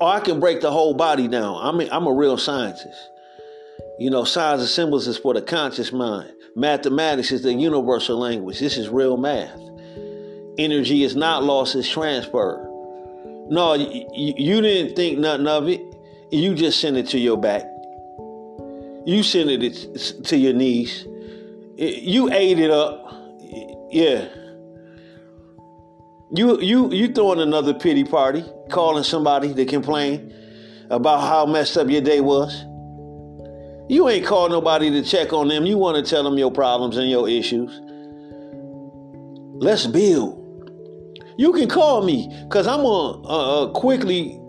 Or 0.01 0.09
I 0.09 0.21
can 0.21 0.41
break 0.41 0.63
the 0.63 0.71
whole 0.71 0.95
body 0.95 1.29
down. 1.29 1.59
I 1.61 1.77
mean, 1.77 1.91
I'm 1.93 2.07
a 2.07 2.13
real 2.15 2.39
scientist. 2.39 2.99
You 3.99 4.09
know, 4.09 4.25
signs 4.25 4.63
and 4.63 4.71
symbols 4.71 5.07
is 5.07 5.19
for 5.19 5.35
the 5.35 5.43
conscious 5.43 5.93
mind. 5.93 6.33
Mathematics 6.57 7.33
is 7.33 7.43
the 7.43 7.53
universal 7.53 8.17
language. 8.17 8.59
This 8.59 8.79
is 8.79 8.89
real 8.89 9.19
math. 9.19 9.61
Energy 10.57 11.03
is 11.03 11.15
not 11.15 11.45
lost, 11.45 11.75
it's 11.75 11.87
transferred. 11.87 12.67
No, 13.51 13.75
you, 13.75 14.07
you 14.15 14.63
didn't 14.63 14.97
think 14.97 15.19
nothing 15.19 15.49
of 15.49 15.69
it. 15.69 15.83
You 16.31 16.55
just 16.55 16.81
sent 16.81 16.97
it 16.97 17.09
to 17.09 17.19
your 17.19 17.37
back. 17.37 17.67
You 19.05 19.23
sent 19.23 19.51
it 19.51 20.25
to 20.25 20.37
your 20.39 20.55
knees. 20.55 21.07
You 21.77 22.33
ate 22.33 22.59
it 22.59 22.71
up. 22.71 23.20
Yeah. 23.91 24.29
You 26.33 26.61
you 26.61 26.93
you 26.93 27.13
throwing 27.13 27.41
another 27.41 27.75
pity 27.75 28.05
party, 28.05 28.45
calling 28.71 29.03
somebody 29.03 29.53
to 29.53 29.65
complain 29.65 30.33
about 30.91 31.21
how 31.21 31.45
messed 31.45 31.77
up 31.77 31.89
your 31.89 32.01
day 32.01 32.21
was. 32.21 32.65
You 33.89 34.09
ain't 34.09 34.25
called 34.25 34.53
nobody 34.53 34.91
to 34.91 35.03
check 35.03 35.33
on 35.33 35.49
them. 35.49 35.67
You 35.67 35.77
want 35.77 35.97
to 35.97 36.09
tell 36.09 36.23
them 36.23 36.39
your 36.39 36.53
problems 36.53 36.97
and 36.97 37.11
your 37.11 37.29
issues. 37.29 37.81
Let's 39.61 39.89
build. 39.89 40.37
You 41.37 41.53
can 41.53 41.69
call 41.69 42.05
me 42.05 42.29
because 42.45 42.69
I'm 42.69 42.83
gonna 42.83 43.27
uh, 43.27 43.65
uh, 43.65 43.73
quickly 43.73 44.41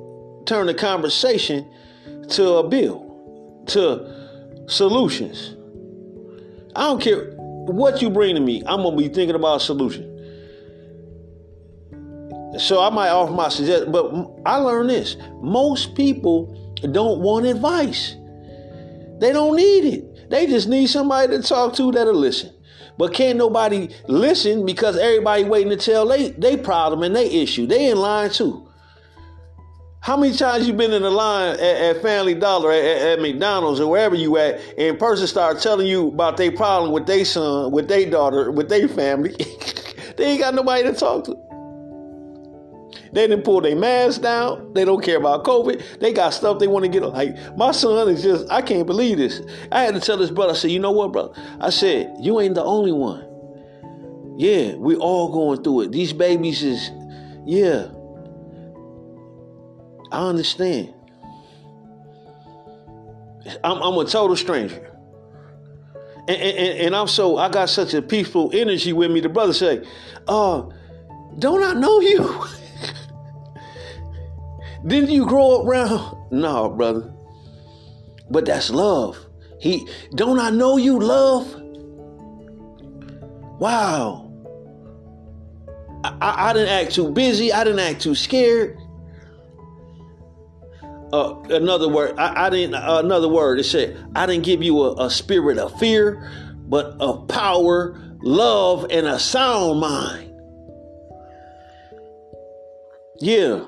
turn 0.45 0.67
the 0.67 0.75
conversation 0.75 1.67
to 2.29 2.57
a 2.57 2.67
bill, 2.67 3.63
to 3.69 4.65
solutions. 4.67 5.55
I 6.75 6.81
don't 6.83 7.01
care 7.01 7.35
what 7.65 8.01
you 8.01 8.09
bring 8.09 8.35
to 8.35 8.41
me. 8.41 8.63
I'm 8.65 8.83
gonna 8.83 8.95
be 8.95 9.07
thinking 9.07 9.35
about 9.35 9.57
a 9.57 9.59
solution. 9.59 10.07
So 12.57 12.81
I 12.81 12.89
might 12.89 13.09
offer 13.09 13.31
my 13.31 13.49
suggestion, 13.49 13.91
but 13.91 14.11
I 14.45 14.57
learned 14.57 14.89
this: 14.89 15.15
most 15.41 15.95
people 15.95 16.57
don't 16.91 17.21
want 17.21 17.45
advice. 17.45 18.15
They 19.19 19.31
don't 19.31 19.55
need 19.55 19.85
it. 19.85 20.29
They 20.29 20.47
just 20.47 20.67
need 20.67 20.87
somebody 20.87 21.37
to 21.37 21.43
talk 21.43 21.75
to 21.75 21.91
that'll 21.91 22.13
listen. 22.13 22.51
But 22.97 23.13
can't 23.13 23.37
nobody 23.37 23.89
listen 24.07 24.65
because 24.65 24.97
everybody 24.97 25.43
waiting 25.43 25.69
to 25.69 25.77
tell 25.77 26.07
they 26.07 26.31
they 26.31 26.57
problem 26.57 27.03
and 27.03 27.15
they 27.15 27.29
issue. 27.29 27.67
They 27.67 27.89
in 27.89 27.97
line 27.97 28.31
too. 28.31 28.70
How 30.01 30.17
many 30.17 30.35
times 30.35 30.65
you 30.65 30.73
been 30.73 30.93
in 30.93 31.03
the 31.03 31.11
line 31.11 31.51
at, 31.51 31.59
at 31.59 32.01
Family 32.01 32.33
Dollar, 32.33 32.71
at, 32.71 32.83
at, 32.83 33.21
McDonald's, 33.21 33.79
or 33.79 33.91
wherever 33.91 34.15
you 34.15 34.35
at, 34.37 34.59
and 34.75 34.97
person 34.97 35.27
start 35.27 35.59
telling 35.61 35.85
you 35.85 36.07
about 36.07 36.37
their 36.37 36.51
problem 36.51 36.91
with 36.91 37.05
their 37.05 37.23
son, 37.23 37.71
with 37.71 37.87
their 37.87 38.09
daughter, 38.09 38.51
with 38.51 38.67
their 38.67 38.87
family? 38.87 39.35
they 40.17 40.25
ain't 40.25 40.41
got 40.41 40.55
nobody 40.55 40.81
to 40.83 40.93
talk 40.93 41.25
to. 41.25 41.37
They 43.13 43.27
didn't 43.27 43.43
pull 43.43 43.61
their 43.61 43.75
mask 43.75 44.23
down. 44.23 44.73
They 44.73 44.85
don't 44.85 45.03
care 45.03 45.17
about 45.17 45.43
COVID. 45.43 45.99
They 45.99 46.13
got 46.13 46.31
stuff 46.33 46.57
they 46.57 46.67
want 46.67 46.85
to 46.85 46.89
get. 46.89 47.03
Like 47.03 47.35
my 47.55 47.71
son 47.71 48.09
is 48.09 48.23
just, 48.23 48.49
I 48.49 48.63
can't 48.63 48.87
believe 48.87 49.17
this. 49.17 49.39
I 49.71 49.83
had 49.83 49.93
to 49.93 49.99
tell 49.99 50.17
this 50.17 50.31
brother. 50.31 50.53
I 50.53 50.55
said, 50.55 50.71
you 50.71 50.79
know 50.79 50.91
what, 50.91 51.11
brother? 51.11 51.39
I 51.59 51.69
said, 51.69 52.11
you 52.19 52.39
ain't 52.41 52.55
the 52.55 52.63
only 52.63 52.91
one. 52.91 53.27
Yeah, 54.35 54.73
we 54.75 54.95
all 54.95 55.31
going 55.31 55.61
through 55.61 55.81
it. 55.81 55.91
These 55.91 56.13
babies 56.13 56.63
is, 56.63 56.89
yeah. 57.45 57.89
I 60.11 60.27
understand. 60.27 60.93
I'm, 63.63 63.81
I'm 63.81 63.97
a 63.97 64.05
total 64.05 64.35
stranger. 64.35 64.87
And, 66.27 66.41
and, 66.41 66.79
and, 66.79 66.95
I'm 66.95 67.07
so 67.07 67.37
I 67.37 67.49
got 67.49 67.69
such 67.69 67.93
a 67.93 68.01
peaceful 68.01 68.51
energy 68.53 68.93
with 68.93 69.09
me. 69.09 69.21
The 69.21 69.29
brother 69.29 69.53
say, 69.53 69.83
"Uh, 70.27 70.63
don't 71.39 71.63
I 71.63 71.73
know 71.73 71.99
you? 71.99 72.45
Didn't 74.85 75.09
you 75.09 75.25
grow 75.25 75.61
up 75.61 75.67
around?" 75.67 76.17
No, 76.31 76.69
brother. 76.69 77.13
But 78.29 78.45
that's 78.45 78.69
love. 78.69 79.17
He 79.59 79.85
don't 80.15 80.39
I 80.39 80.49
know 80.49 80.77
you, 80.77 80.97
love? 80.99 81.53
Wow. 83.59 84.31
I, 86.05 86.17
I, 86.21 86.49
I 86.49 86.53
didn't 86.53 86.69
act 86.69 86.95
too 86.95 87.11
busy. 87.11 87.51
I 87.51 87.65
didn't 87.65 87.79
act 87.79 88.01
too 88.01 88.15
scared 88.15 88.80
uh, 91.13 91.39
another 91.49 91.89
word. 91.89 92.17
I, 92.17 92.47
I 92.47 92.49
didn't. 92.49 92.75
Uh, 92.75 93.01
another 93.03 93.27
word. 93.27 93.59
It 93.59 93.65
said, 93.65 93.97
"I 94.15 94.25
didn't 94.25 94.43
give 94.43 94.63
you 94.63 94.81
a, 94.81 95.05
a 95.05 95.09
spirit 95.09 95.57
of 95.57 95.77
fear, 95.79 96.31
but 96.67 96.95
of 96.99 97.27
power, 97.27 97.99
love, 98.21 98.87
and 98.89 99.07
a 99.07 99.19
sound 99.19 99.79
mind." 99.79 100.33
Yeah. 103.19 103.65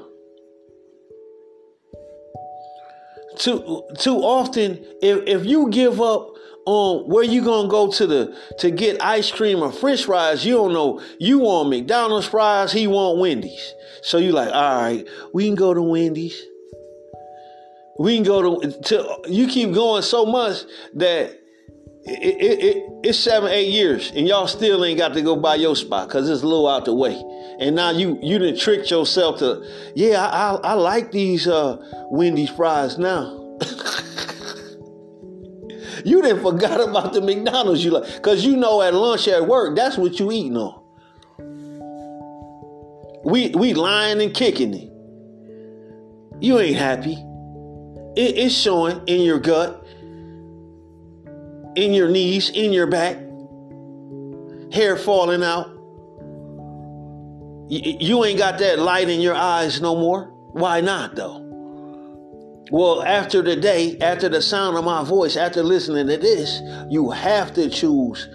Too 3.37 3.83
too 3.99 4.17
often, 4.17 4.83
if 5.01 5.27
if 5.27 5.45
you 5.45 5.69
give 5.69 5.99
up 5.99 6.29
on 6.65 7.09
where 7.09 7.23
you 7.23 7.43
gonna 7.43 7.67
go 7.67 7.91
to 7.91 8.07
the 8.07 8.37
to 8.59 8.71
get 8.71 9.03
ice 9.03 9.31
cream 9.31 9.61
or 9.61 9.71
French 9.71 10.05
fries, 10.05 10.45
you 10.45 10.53
don't 10.53 10.73
know. 10.73 11.01
You 11.19 11.39
want 11.39 11.69
McDonald's 11.69 12.27
fries, 12.27 12.71
he 12.71 12.87
want 12.87 13.19
Wendy's. 13.19 13.73
So 14.01 14.17
you 14.17 14.31
like, 14.31 14.53
all 14.53 14.81
right, 14.81 15.07
we 15.33 15.45
can 15.45 15.55
go 15.55 15.73
to 15.73 15.81
Wendy's. 15.81 16.41
We 17.99 18.15
can 18.15 18.23
go 18.23 18.59
to, 18.59 18.81
to 18.81 19.17
you 19.27 19.47
keep 19.47 19.73
going 19.73 20.01
so 20.01 20.25
much 20.25 20.63
that 20.95 21.39
it, 22.05 22.19
it, 22.21 22.63
it, 22.63 22.83
it's 23.03 23.19
seven, 23.19 23.49
eight 23.49 23.69
years, 23.69 24.11
and 24.13 24.27
y'all 24.27 24.47
still 24.47 24.83
ain't 24.83 24.97
got 24.97 25.13
to 25.13 25.21
go 25.21 25.37
buy 25.37 25.55
your 25.55 25.75
spot 25.75 26.07
because 26.07 26.29
it's 26.29 26.43
a 26.43 26.47
little 26.47 26.67
out 26.67 26.85
the 26.85 26.93
way. 26.93 27.21
And 27.59 27.75
now 27.75 27.91
you 27.91 28.19
you 28.21 28.39
didn't 28.39 28.59
trick 28.59 28.89
yourself 28.89 29.39
to, 29.39 29.65
yeah, 29.95 30.21
I, 30.21 30.55
I, 30.55 30.71
I 30.71 30.73
like 30.73 31.11
these 31.11 31.47
uh, 31.47 31.77
Wendy's 32.11 32.49
fries 32.49 32.97
now. 32.97 33.39
you 36.03 36.21
didn't 36.21 36.41
forgot 36.41 36.81
about 36.81 37.13
the 37.13 37.21
McDonald's 37.21 37.85
you 37.85 37.91
like, 37.91 38.15
because 38.15 38.43
you 38.43 38.57
know 38.57 38.81
at 38.81 38.93
lunch 38.93 39.27
at 39.29 39.47
work 39.47 39.75
that's 39.77 39.97
what 39.97 40.19
you 40.19 40.31
eating 40.31 40.57
on. 40.57 40.81
We 43.23 43.51
we 43.51 43.73
lying 43.73 44.21
and 44.21 44.33
kicking 44.33 44.73
it. 44.73 44.89
You 46.41 46.59
ain't 46.59 46.75
happy. 46.75 47.23
It 48.15 48.37
is 48.37 48.55
showing 48.55 49.01
in 49.07 49.21
your 49.21 49.39
gut, 49.39 49.85
in 51.75 51.93
your 51.93 52.09
knees, 52.09 52.49
in 52.49 52.71
your 52.71 52.87
back, 52.87 53.17
hair 54.71 54.97
falling 54.97 55.43
out. 55.43 55.69
You 57.69 58.23
ain't 58.23 58.37
got 58.37 58.59
that 58.59 58.77
light 58.77 59.09
in 59.09 59.19
your 59.19 59.33
eyes 59.33 59.81
no 59.81 59.95
more. 59.95 60.25
Why 60.51 60.81
not, 60.81 61.15
though? 61.15 61.39
Well, 62.71 63.01
after 63.03 63.41
the 63.41 63.55
day, 63.55 63.97
after 63.99 64.29
the 64.29 64.41
sound 64.41 64.77
of 64.77 64.83
my 64.83 65.03
voice, 65.03 65.35
after 65.35 65.63
listening 65.63 66.07
to 66.07 66.17
this, 66.17 66.61
you 66.89 67.09
have 67.09 67.53
to 67.53 67.69
choose 67.69 68.29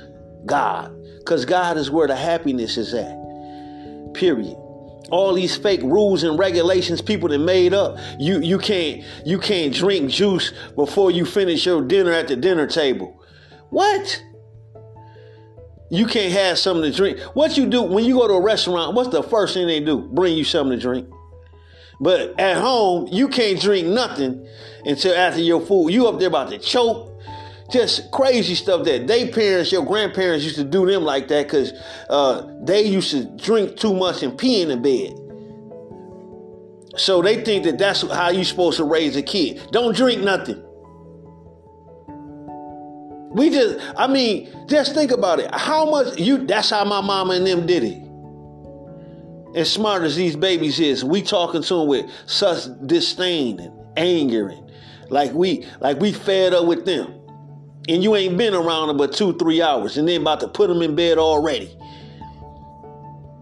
God 0.44 0.92
because 1.18 1.44
God 1.44 1.76
is 1.76 1.90
where 1.90 2.08
the 2.08 2.16
happiness 2.16 2.76
is 2.76 2.94
at. 2.94 3.16
Period 4.14 4.56
all 5.10 5.34
these 5.34 5.56
fake 5.56 5.82
rules 5.82 6.22
and 6.22 6.38
regulations 6.38 7.00
people 7.00 7.28
that 7.28 7.38
made 7.38 7.74
up. 7.74 7.98
You 8.18 8.40
you 8.40 8.58
can't 8.58 9.04
you 9.24 9.38
can't 9.38 9.74
drink 9.74 10.10
juice 10.10 10.52
before 10.74 11.10
you 11.10 11.24
finish 11.24 11.66
your 11.66 11.82
dinner 11.82 12.12
at 12.12 12.28
the 12.28 12.36
dinner 12.36 12.66
table. 12.66 13.22
What? 13.70 14.22
You 15.90 16.06
can't 16.06 16.32
have 16.32 16.58
something 16.58 16.90
to 16.90 16.96
drink. 16.96 17.18
What 17.34 17.56
you 17.56 17.66
do 17.66 17.82
when 17.82 18.04
you 18.04 18.14
go 18.14 18.28
to 18.28 18.34
a 18.34 18.42
restaurant, 18.42 18.94
what's 18.94 19.08
the 19.10 19.22
first 19.22 19.54
thing 19.54 19.66
they 19.66 19.80
do? 19.80 20.00
Bring 20.00 20.36
you 20.36 20.44
something 20.44 20.78
to 20.78 20.82
drink. 20.82 21.08
But 22.00 22.38
at 22.38 22.58
home, 22.58 23.08
you 23.10 23.28
can't 23.28 23.60
drink 23.60 23.88
nothing 23.88 24.46
until 24.84 25.14
after 25.14 25.40
your 25.40 25.60
food. 25.60 25.88
You 25.88 26.06
up 26.06 26.18
there 26.18 26.28
about 26.28 26.50
to 26.50 26.58
choke 26.58 27.20
just 27.70 28.10
crazy 28.10 28.54
stuff 28.54 28.84
that 28.84 29.06
they 29.06 29.28
parents, 29.28 29.70
your 29.70 29.84
grandparents 29.84 30.44
used 30.44 30.56
to 30.56 30.64
do 30.64 30.86
them 30.86 31.02
like 31.02 31.28
that 31.28 31.46
because 31.46 31.72
uh, 32.08 32.50
they 32.62 32.82
used 32.82 33.10
to 33.10 33.24
drink 33.36 33.76
too 33.76 33.94
much 33.94 34.22
and 34.22 34.36
pee 34.38 34.62
in 34.62 34.68
the 34.68 34.76
bed. 34.76 35.14
So 36.98 37.20
they 37.22 37.44
think 37.44 37.64
that 37.64 37.78
that's 37.78 38.02
how 38.10 38.30
you're 38.30 38.44
supposed 38.44 38.78
to 38.78 38.84
raise 38.84 39.16
a 39.16 39.22
kid. 39.22 39.68
Don't 39.70 39.94
drink 39.94 40.22
nothing. 40.22 40.64
We 43.30 43.50
just, 43.50 43.78
I 43.96 44.06
mean, 44.06 44.48
just 44.66 44.94
think 44.94 45.10
about 45.10 45.38
it. 45.38 45.54
How 45.54 45.88
much 45.88 46.18
you, 46.18 46.46
that's 46.46 46.70
how 46.70 46.84
my 46.84 47.02
mama 47.02 47.34
and 47.34 47.46
them 47.46 47.66
did 47.66 47.84
it. 47.84 48.02
As 49.54 49.70
smart 49.70 50.02
as 50.02 50.16
these 50.16 50.36
babies 50.36 50.80
is, 50.80 51.04
we 51.04 51.22
talking 51.22 51.62
to 51.62 51.74
them 51.74 51.86
with 51.86 52.10
such 52.26 52.66
disdain 52.86 53.60
and 53.60 53.74
anger 53.96 54.48
and 54.48 54.70
like 55.10 55.32
we, 55.32 55.66
like 55.80 56.00
we 56.00 56.12
fed 56.12 56.54
up 56.54 56.66
with 56.66 56.84
them 56.86 57.17
and 57.88 58.02
you 58.02 58.14
ain't 58.14 58.36
been 58.36 58.54
around 58.54 58.88
them 58.88 58.96
but 58.96 59.12
two, 59.12 59.32
three 59.38 59.62
hours, 59.62 59.96
and 59.96 60.06
then 60.06 60.20
about 60.20 60.40
to 60.40 60.48
put 60.48 60.68
them 60.68 60.82
in 60.82 60.94
bed 60.94 61.18
already. 61.18 61.74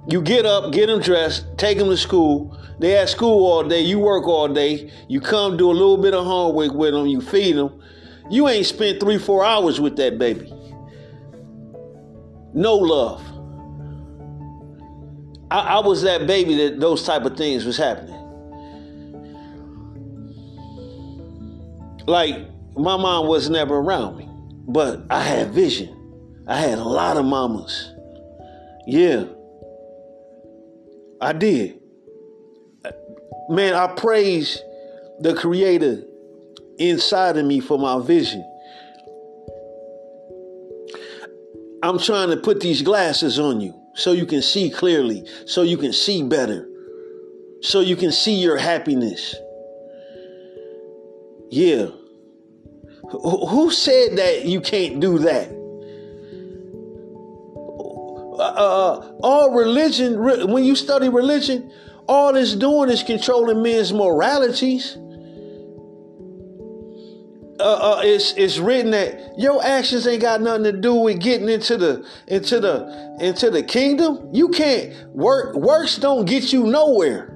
You 0.08 0.22
get 0.22 0.46
up, 0.46 0.72
get 0.72 0.86
them 0.86 1.00
dressed, 1.00 1.46
take 1.58 1.78
them 1.78 1.88
to 1.88 1.96
school. 1.96 2.56
They 2.78 2.96
at 2.96 3.08
school 3.08 3.44
all 3.50 3.64
day. 3.64 3.80
You 3.80 3.98
work 3.98 4.26
all 4.28 4.46
day. 4.48 4.92
You 5.08 5.20
come 5.20 5.56
do 5.56 5.70
a 5.70 5.72
little 5.72 5.96
bit 5.96 6.14
of 6.14 6.24
homework 6.24 6.72
with 6.72 6.92
them. 6.92 7.06
You 7.06 7.20
feed 7.20 7.56
them. 7.56 7.82
You 8.30 8.48
ain't 8.48 8.66
spent 8.66 9.00
three, 9.00 9.18
four 9.18 9.44
hours 9.44 9.80
with 9.80 9.96
that 9.96 10.18
baby. 10.18 10.52
No 12.54 12.76
love. 12.76 13.22
I, 15.50 15.60
I 15.60 15.78
was 15.80 16.02
that 16.02 16.26
baby 16.26 16.54
that 16.56 16.80
those 16.80 17.04
type 17.04 17.24
of 17.24 17.36
things 17.36 17.64
was 17.64 17.76
happening. 17.76 18.14
Like 22.06 22.36
my 22.76 22.96
mom 22.96 23.26
was 23.26 23.50
never 23.50 23.76
around 23.76 24.18
me. 24.18 24.25
But 24.66 25.04
I 25.10 25.22
had 25.22 25.52
vision. 25.52 26.44
I 26.46 26.56
had 26.56 26.78
a 26.78 26.84
lot 26.84 27.16
of 27.16 27.24
mamas. 27.24 27.92
Yeah. 28.86 29.24
I 31.20 31.32
did. 31.32 31.80
Man, 33.48 33.74
I 33.74 33.86
praise 33.94 34.60
the 35.20 35.34
creator 35.34 36.02
inside 36.78 37.36
of 37.36 37.46
me 37.46 37.60
for 37.60 37.78
my 37.78 38.04
vision. 38.04 38.44
I'm 41.82 41.98
trying 41.98 42.30
to 42.30 42.36
put 42.36 42.60
these 42.60 42.82
glasses 42.82 43.38
on 43.38 43.60
you 43.60 43.74
so 43.94 44.12
you 44.12 44.26
can 44.26 44.42
see 44.42 44.70
clearly, 44.70 45.26
so 45.46 45.62
you 45.62 45.76
can 45.78 45.92
see 45.92 46.22
better, 46.22 46.68
so 47.62 47.80
you 47.80 47.96
can 47.96 48.12
see 48.12 48.34
your 48.34 48.56
happiness. 48.56 49.34
Yeah. 51.50 51.88
Who 53.10 53.70
said 53.70 54.16
that 54.18 54.46
you 54.46 54.60
can't 54.60 55.00
do 55.00 55.18
that? 55.20 55.48
Uh, 58.38 58.42
uh, 58.42 59.12
all 59.22 59.52
religion, 59.52 60.50
when 60.50 60.64
you 60.64 60.76
study 60.76 61.08
religion, 61.08 61.70
all 62.08 62.36
it's 62.36 62.54
doing 62.54 62.90
is 62.90 63.02
controlling 63.02 63.62
men's 63.62 63.92
moralities. 63.92 64.98
Uh, 67.58 67.62
uh, 67.62 68.00
it's 68.04 68.34
it's 68.34 68.58
written 68.58 68.90
that 68.90 69.38
your 69.38 69.64
actions 69.64 70.06
ain't 70.06 70.20
got 70.20 70.42
nothing 70.42 70.64
to 70.64 70.72
do 70.72 70.94
with 70.94 71.18
getting 71.20 71.48
into 71.48 71.78
the 71.78 72.06
into 72.26 72.60
the 72.60 73.16
into 73.18 73.50
the 73.50 73.62
kingdom. 73.62 74.28
You 74.32 74.48
can't 74.48 74.92
work. 75.14 75.54
Works 75.54 75.96
don't 75.96 76.26
get 76.26 76.52
you 76.52 76.64
nowhere. 76.64 77.32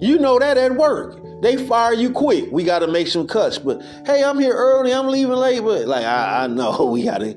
You 0.00 0.18
know 0.18 0.38
that 0.38 0.56
at 0.56 0.74
work. 0.76 1.23
They 1.44 1.58
fire 1.58 1.92
you 1.92 2.10
quick. 2.10 2.46
We 2.50 2.64
got 2.64 2.78
to 2.78 2.86
make 2.86 3.06
some 3.06 3.26
cuts. 3.26 3.58
But 3.58 3.82
hey, 4.06 4.24
I'm 4.24 4.38
here 4.38 4.54
early. 4.54 4.94
I'm 4.94 5.08
leaving 5.08 5.34
late. 5.34 5.60
But 5.60 5.86
like 5.86 6.06
I, 6.06 6.44
I 6.44 6.46
know 6.46 6.86
we 6.90 7.04
got 7.04 7.18
to. 7.18 7.36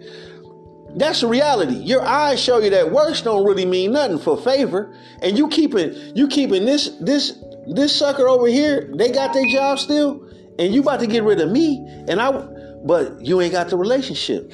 That's 0.96 1.20
the 1.20 1.28
reality. 1.28 1.76
Your 1.76 2.02
eyes 2.02 2.42
show 2.42 2.60
you 2.60 2.70
that 2.70 2.94
works 2.94 3.20
don't 3.22 3.46
really 3.46 3.66
mean 3.66 3.92
nothing 3.92 4.18
for 4.18 4.38
favor, 4.38 4.96
and 5.22 5.38
you 5.38 5.50
keeping 5.50 5.94
you 6.16 6.30
keeping 6.30 6.64
this 6.66 6.90
this 7.02 7.38
This 7.68 7.94
sucker 7.94 8.30
over 8.30 8.48
here, 8.48 8.90
they 8.96 9.12
got 9.12 9.34
their 9.34 9.46
job 9.52 9.78
still, 9.78 10.26
and 10.58 10.74
you 10.74 10.82
about 10.82 11.02
to 11.02 11.08
get 11.08 11.24
rid 11.24 11.42
of 11.42 11.52
me, 11.52 11.86
and 12.08 12.22
I, 12.22 12.32
but 12.86 13.20
you 13.20 13.42
ain't 13.42 13.52
got 13.52 13.68
the 13.68 13.76
relationship. 13.76 14.54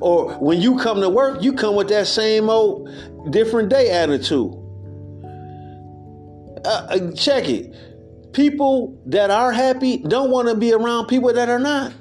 Or 0.00 0.32
when 0.38 0.58
you 0.62 0.78
come 0.78 1.02
to 1.02 1.10
work, 1.10 1.42
you 1.42 1.52
come 1.52 1.76
with 1.76 1.88
that 1.88 2.06
same 2.06 2.48
old 2.48 2.88
different 3.30 3.68
day 3.68 3.90
attitude. 3.90 4.54
Uh, 6.64 6.86
uh 6.88 7.12
check 7.12 7.46
it. 7.50 7.74
People 8.32 9.00
that 9.06 9.30
are 9.30 9.52
happy 9.52 9.98
don't 9.98 10.30
want 10.30 10.48
to 10.48 10.54
be 10.54 10.72
around 10.72 11.06
people 11.06 11.32
that 11.32 11.48
are 11.48 11.58
not. 11.58 11.92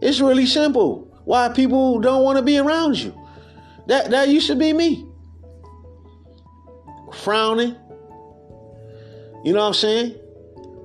It's 0.00 0.20
really 0.20 0.46
simple. 0.46 1.06
Why 1.24 1.48
people 1.48 2.00
don't 2.00 2.22
want 2.22 2.38
to 2.38 2.42
be 2.42 2.58
around 2.58 2.98
you. 2.98 3.14
That 3.86 4.10
that 4.10 4.28
used 4.28 4.48
to 4.48 4.56
be 4.56 4.72
me. 4.72 5.06
Frowning. 7.12 7.76
You 9.44 9.52
know 9.52 9.60
what 9.60 9.68
I'm 9.68 9.74
saying? 9.74 10.16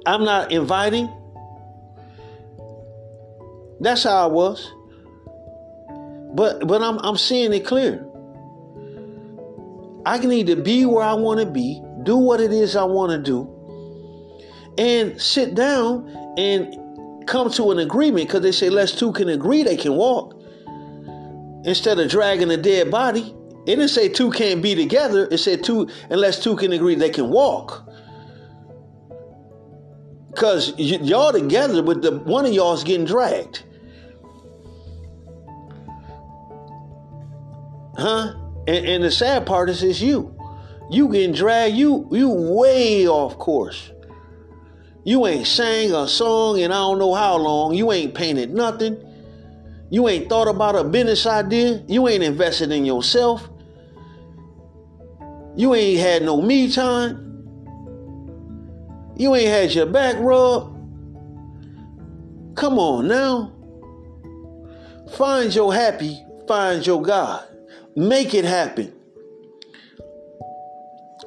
I'm 0.06 0.24
not 0.24 0.52
inviting. 0.52 1.10
That's 3.80 4.04
how 4.04 4.24
I 4.24 4.32
was. 4.32 4.72
But 6.34 6.68
but 6.68 6.82
I'm 6.82 6.98
I'm 7.00 7.18
seeing 7.18 7.52
it 7.54 7.66
clear. 7.66 8.06
I 10.06 10.18
need 10.18 10.48
to 10.48 10.56
be 10.56 10.86
where 10.86 11.04
I 11.04 11.14
want 11.14 11.40
to 11.40 11.46
be, 11.46 11.82
do 12.04 12.18
what 12.18 12.42
it 12.42 12.52
is 12.52 12.76
I 12.76 12.84
want 12.84 13.12
to 13.12 13.20
do, 13.20 13.44
and 14.78 15.20
sit 15.22 15.56
down 15.56 16.10
and 16.38 17.28
come 17.28 17.52
to 17.52 17.72
an 17.72 17.80
agreement 17.80 18.28
because 18.28 18.42
they 18.42 18.52
say 18.52 18.70
less 18.70 18.94
two 18.94 19.12
can 19.12 19.30
agree, 19.30 19.64
they 19.64 19.78
can 19.78 19.96
walk. 19.96 20.42
Instead 21.64 22.00
of 22.00 22.10
dragging 22.10 22.50
a 22.50 22.58
dead 22.58 22.90
body, 22.90 23.36
it 23.68 23.76
didn't 23.76 23.90
say 23.90 24.10
two 24.10 24.32
can't 24.32 24.62
be 24.62 24.74
together. 24.74 25.28
It 25.30 25.38
said 25.38 25.64
two, 25.64 25.88
unless 26.10 26.42
two 26.44 26.56
can 26.56 26.74
agree, 26.74 26.96
they 26.96 27.12
can 27.12 27.30
walk. 27.30 27.88
Because 30.32 30.74
y- 30.74 31.00
y'all 31.02 31.32
together, 31.32 31.84
but 31.84 32.02
the 32.02 32.18
one 32.20 32.46
of 32.46 32.54
y'all's 32.54 32.84
getting 32.84 33.06
dragged. 33.06 33.64
Huh? 37.98 38.34
And, 38.68 38.86
and 38.86 39.04
the 39.04 39.12
sad 39.12 39.46
part 39.46 39.70
is 39.70 39.84
it's 39.84 40.02
you. 40.02 40.36
You 40.90 41.10
getting 41.10 41.34
dragged, 41.34 41.76
you 41.76 42.08
you 42.12 42.30
way 42.30 43.08
off 43.08 43.38
course. 43.38 43.92
You 45.04 45.26
ain't 45.26 45.48
sang 45.48 45.92
a 45.94 46.08
song 46.08 46.60
in 46.60 46.72
I 46.72 46.76
don't 46.76 47.00
know 47.00 47.14
how 47.14 47.38
long. 47.38 47.74
You 47.74 47.92
ain't 47.92 48.14
painted 48.14 48.54
nothing. 48.54 48.98
You 49.90 50.08
ain't 50.08 50.30
thought 50.30 50.48
about 50.48 50.76
a 50.76 50.84
business 50.84 51.26
idea. 51.26 51.84
You 51.88 52.08
ain't 52.08 52.24
invested 52.24 52.72
in 52.72 52.86
yourself. 52.86 53.50
You 55.56 55.74
ain't 55.76 56.00
had 56.00 56.24
no 56.24 56.42
me 56.42 56.72
time. 56.72 57.28
You 59.18 59.36
ain't 59.36 59.50
had 59.50 59.74
your 59.74 59.88
back 59.88 60.16
rubbed. 60.20 60.78
Come 62.56 62.80
on 62.80 63.08
now. 63.08 63.54
Find 65.18 65.54
your 65.54 65.74
happy, 65.74 66.24
find 66.48 66.86
your 66.86 67.02
God. 67.02 67.44
Make 67.96 68.34
it 68.34 68.46
happen. 68.46 68.94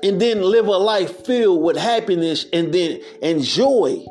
And 0.05 0.21
then 0.21 0.43
live 0.43 0.67
a 0.67 0.77
life 0.77 1.25
filled 1.25 1.63
with 1.63 1.79
happiness 1.79 2.45
and 2.53 2.75
then 2.75 3.01
enjoy. 3.23 4.05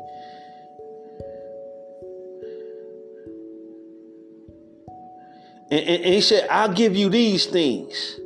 And, 5.70 5.80
and, 5.80 6.04
and 6.04 6.14
he 6.14 6.20
said, 6.20 6.48
I'll 6.50 6.72
give 6.72 6.96
you 6.96 7.08
these 7.10 7.46
things 7.46 8.18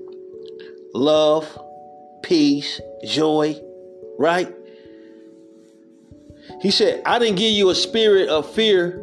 love, 0.95 1.47
peace, 2.23 2.81
joy, 3.07 3.61
right? 4.19 4.51
He 6.63 6.71
said, 6.71 7.03
I 7.05 7.19
didn't 7.19 7.37
give 7.37 7.53
you 7.53 7.69
a 7.69 7.75
spirit 7.75 8.31
of 8.31 8.51
fear, 8.51 8.99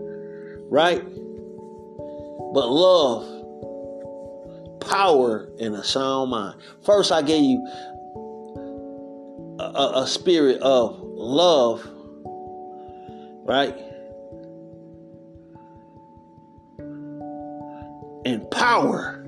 right? 0.72 1.04
But 1.04 2.70
love, 2.72 3.26
power, 4.82 5.50
and 5.60 5.76
a 5.76 5.84
sound 5.84 6.32
mind. 6.32 6.60
First, 6.84 7.12
I 7.12 7.22
gave 7.22 7.44
you 7.44 7.68
a, 9.60 9.92
a 9.96 10.08
spirit 10.08 10.62
of 10.62 11.00
love, 11.00 11.86
right? 13.46 13.76
And 18.26 18.50
power. 18.52 19.22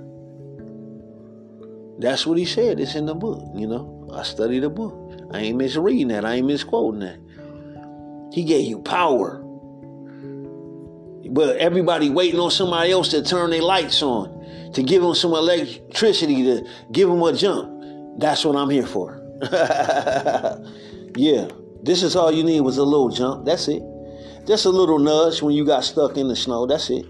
That's 2.00 2.26
what 2.26 2.38
he 2.38 2.46
said. 2.46 2.80
It's 2.80 2.96
in 2.96 3.06
the 3.06 3.16
book, 3.16 3.44
you 3.56 3.68
know. 3.68 4.10
I 4.14 4.24
studied 4.24 4.60
the 4.60 4.70
book. 4.70 4.96
I 5.32 5.40
ain't 5.40 5.58
misreading 5.58 6.10
that. 6.10 6.26
I 6.26 6.36
ain't 6.36 6.48
misquoting 6.48 7.02
that. 7.02 7.20
He 8.34 8.44
gave 8.44 8.66
you 8.68 8.80
power. 8.80 9.44
But 11.30 11.58
everybody 11.58 12.10
waiting 12.10 12.40
on 12.40 12.52
somebody 12.52 12.92
else 12.92 13.10
to 13.10 13.22
turn 13.22 13.50
their 13.50 13.62
lights 13.62 14.02
on, 14.02 14.72
to 14.74 14.84
give 14.84 15.02
them 15.02 15.16
some 15.16 15.34
electricity, 15.34 16.44
to 16.44 16.68
give 16.92 17.10
them 17.10 17.22
a 17.22 17.34
jump. 17.34 18.20
That's 18.20 18.46
what 18.46 18.56
I'm 18.56 18.70
here 18.70 18.86
for. 18.86 19.27
yeah, 21.16 21.48
this 21.84 22.02
is 22.02 22.16
all 22.16 22.32
you 22.32 22.44
need 22.44 22.62
was 22.62 22.78
a 22.78 22.84
little 22.84 23.10
jump. 23.10 23.46
That's 23.46 23.68
it. 23.68 23.84
Just 24.48 24.66
a 24.66 24.70
little 24.70 24.98
nudge 24.98 25.42
when 25.42 25.54
you 25.54 25.66
got 25.66 25.84
stuck 25.84 26.18
in 26.18 26.28
the 26.28 26.36
snow. 26.36 26.66
That's 26.66 26.90
it. 26.90 27.06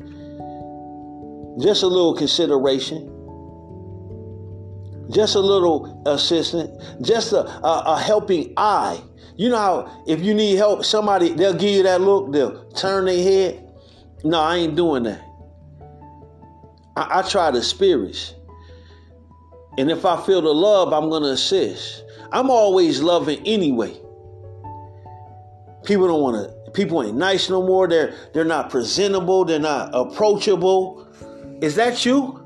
Just 1.60 1.84
a 1.84 1.88
little 1.88 2.16
consideration. 2.16 3.14
Just 5.10 5.36
a 5.36 5.40
little 5.40 6.04
assistance. 6.06 6.84
Just 7.02 7.32
a, 7.32 7.48
a, 7.48 7.84
a 7.88 8.02
helping 8.02 8.54
eye. 8.58 9.02
You 9.38 9.50
know 9.50 9.58
how 9.58 10.04
if 10.08 10.22
you 10.22 10.34
need 10.34 10.56
help, 10.56 10.84
somebody 10.84 11.30
they'll 11.30 11.54
give 11.54 11.70
you 11.70 11.84
that 11.84 12.02
look, 12.02 12.34
they'll 12.34 12.70
turn 12.72 13.06
their 13.06 13.24
head. 13.24 13.72
No, 14.24 14.42
I 14.42 14.58
ain't 14.58 14.76
doing 14.76 15.04
that. 15.04 15.22
I, 16.98 17.20
I 17.20 17.22
try 17.22 17.52
the 17.52 17.62
spirits. 17.62 18.34
And 19.78 19.92
if 19.92 20.06
I 20.06 20.20
feel 20.26 20.42
the 20.42 20.54
love, 20.54 20.92
I'm 20.92 21.10
gonna 21.10 21.28
assist. 21.28 22.04
I'm 22.32 22.50
always 22.50 23.02
loving 23.02 23.40
anyway. 23.46 23.94
People 25.84 26.08
don't 26.08 26.22
want 26.22 26.50
to. 26.50 26.72
People 26.72 27.04
ain't 27.04 27.16
nice 27.16 27.50
no 27.50 27.66
more. 27.66 27.88
They're 27.88 28.14
they're 28.34 28.46
not 28.46 28.70
presentable. 28.70 29.46
They're 29.46 29.60
not 29.60 29.90
approachable. 29.94 31.08
Is 31.62 31.76
that 31.76 32.06
you? 32.06 32.44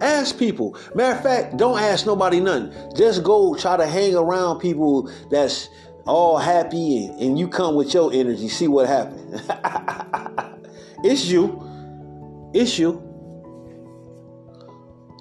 Ask 0.00 0.38
people. 0.38 0.76
Matter 0.94 1.16
of 1.16 1.22
fact, 1.22 1.56
don't 1.56 1.78
ask 1.78 2.06
nobody 2.06 2.40
nothing. 2.40 2.72
Just 2.96 3.22
go 3.22 3.54
try 3.54 3.76
to 3.76 3.86
hang 3.86 4.14
around 4.14 4.60
people 4.60 5.10
that's 5.30 5.68
all 6.06 6.38
happy 6.38 7.04
and, 7.04 7.20
and 7.20 7.38
you 7.38 7.48
come 7.48 7.74
with 7.74 7.92
your 7.92 8.12
energy. 8.12 8.48
See 8.48 8.68
what 8.68 8.86
happens. 8.86 9.42
it's 11.04 11.26
you. 11.26 12.50
It's 12.54 12.78
you. 12.78 13.07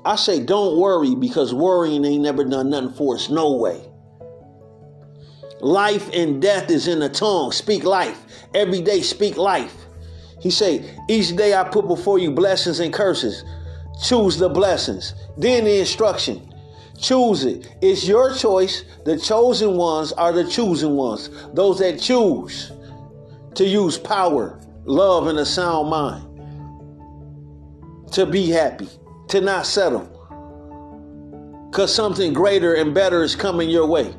I 0.07 0.15
say 0.15 0.39
don't 0.39 0.77
worry 0.77 1.15
because 1.15 1.53
worrying 1.53 2.05
ain't 2.05 2.23
never 2.23 2.45
done 2.45 2.69
nothing 2.69 2.93
for 2.93 3.15
us. 3.15 3.29
No 3.29 3.51
way. 3.57 3.81
Life 5.59 6.09
and 6.13 6.41
death 6.41 6.71
is 6.71 6.87
in 6.87 6.99
the 6.99 7.09
tongue. 7.09 7.51
Speak 7.51 7.83
life. 7.83 8.23
Every 8.55 8.79
day 8.81 9.01
speak 9.01 9.35
life. 9.35 9.75
He 10.39 10.49
say, 10.49 10.97
each 11.09 11.35
day 11.35 11.53
I 11.53 11.65
put 11.65 11.89
before 11.89 12.19
you 12.19 12.31
blessings 12.31 12.79
and 12.79 12.93
curses. 12.93 13.43
Choose 14.01 14.37
the 14.37 14.47
blessings. 14.47 15.13
Then 15.35 15.65
the 15.65 15.77
instruction. 15.77 16.53
Choose 16.97 17.43
it. 17.43 17.75
It's 17.81 18.07
your 18.07 18.33
choice. 18.33 18.85
The 19.03 19.19
chosen 19.19 19.75
ones 19.75 20.13
are 20.13 20.31
the 20.31 20.49
chosen 20.49 20.95
ones. 20.95 21.29
Those 21.53 21.79
that 21.79 21.99
choose 21.99 22.71
to 23.55 23.65
use 23.65 23.97
power, 23.97 24.57
love, 24.85 25.27
and 25.27 25.37
a 25.37 25.45
sound 25.45 25.89
mind. 25.89 26.23
To 28.13 28.25
be 28.25 28.49
happy 28.49 28.87
to 29.29 29.41
not 29.41 29.65
settle. 29.65 30.13
Because 31.69 31.93
something 31.93 32.33
greater 32.33 32.73
and 32.75 32.93
better 32.93 33.23
is 33.23 33.35
coming 33.35 33.69
your 33.69 33.85
way. 33.85 34.13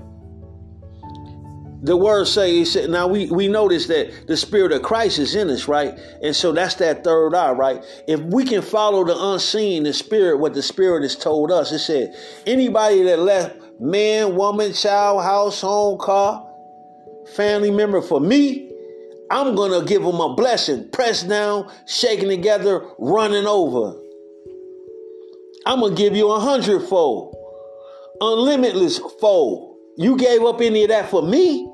The 1.81 1.97
word 1.97 2.27
say, 2.27 2.64
said, 2.64 2.90
now 2.90 3.07
we, 3.07 3.31
we 3.31 3.47
notice 3.47 3.87
that 3.87 4.27
the 4.27 4.37
spirit 4.37 4.73
of 4.73 4.83
Christ 4.83 5.21
is 5.21 5.37
in 5.37 5.49
us, 5.49 5.68
right? 5.68 5.97
And 6.23 6.35
so 6.35 6.51
that's 6.51 6.75
that 6.77 7.05
third 7.05 7.35
eye, 7.35 7.53
right? 7.53 7.85
If 8.09 8.21
we 8.21 8.44
can 8.44 8.62
follow 8.62 9.05
the 9.05 9.16
unseen, 9.16 9.85
the 9.85 9.92
spirit, 9.92 10.38
what 10.38 10.55
the 10.55 10.62
spirit 10.62 11.03
has 11.03 11.14
told 11.14 11.53
us, 11.53 11.71
it 11.71 11.79
said, 11.79 12.16
anybody 12.47 13.05
that 13.05 13.21
left 13.21 13.61
man, 13.81 14.35
woman, 14.35 14.73
child, 14.73 15.23
house, 15.23 15.61
home, 15.61 15.99
car, 15.99 16.44
family 17.37 17.71
member 17.71 18.03
for 18.03 18.21
me, 18.21 18.73
I'm 19.31 19.55
going 19.55 19.79
to 19.79 19.87
give 19.87 20.03
them 20.03 20.21
a 20.21 20.35
blessing, 20.35 20.88
pressed 20.90 21.29
down, 21.29 21.71
shaking 21.87 22.29
together, 22.29 22.85
running 22.99 23.47
over. 23.47 23.94
I'm 25.68 25.81
gonna 25.81 25.94
give 25.94 26.16
you 26.16 26.31
a 26.31 26.40
hundredfold, 26.40 27.37
unlimitless 28.22 28.98
fold. 29.20 29.76
You 29.98 30.16
gave 30.16 30.42
up 30.42 30.62
any 30.62 30.85
of 30.85 30.88
that 30.88 31.11
for 31.11 31.20
me, 31.20 31.66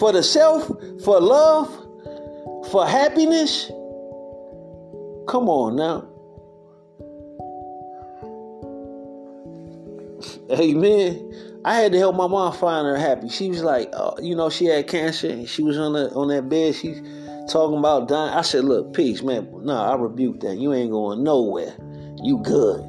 for 0.00 0.10
the 0.10 0.24
self, 0.24 0.66
for 1.04 1.20
love, 1.20 1.68
for 2.72 2.84
happiness. 2.84 3.66
Come 5.28 5.48
on 5.48 5.76
now. 5.76 6.08
Amen. 10.58 11.60
I 11.64 11.76
had 11.76 11.92
to 11.92 11.98
help 11.98 12.16
my 12.16 12.26
mom 12.26 12.52
find 12.52 12.84
her 12.84 12.96
happy. 12.96 13.28
She 13.28 13.48
was 13.48 13.62
like, 13.62 13.90
uh, 13.92 14.14
you 14.20 14.34
know, 14.34 14.50
she 14.50 14.64
had 14.64 14.88
cancer 14.88 15.28
and 15.28 15.48
she 15.48 15.62
was 15.62 15.78
on 15.78 15.92
the 15.92 16.10
on 16.14 16.26
that 16.28 16.48
bed. 16.48 16.74
She's 16.74 17.00
talking 17.48 17.78
about 17.78 18.08
dying. 18.08 18.34
I 18.34 18.42
said, 18.42 18.64
look, 18.64 18.92
peace, 18.92 19.22
man. 19.22 19.48
No, 19.62 19.76
I 19.76 19.94
rebuke 19.94 20.40
that. 20.40 20.56
You 20.56 20.74
ain't 20.74 20.90
going 20.90 21.22
nowhere. 21.22 21.76
You 22.22 22.38
good. 22.38 22.80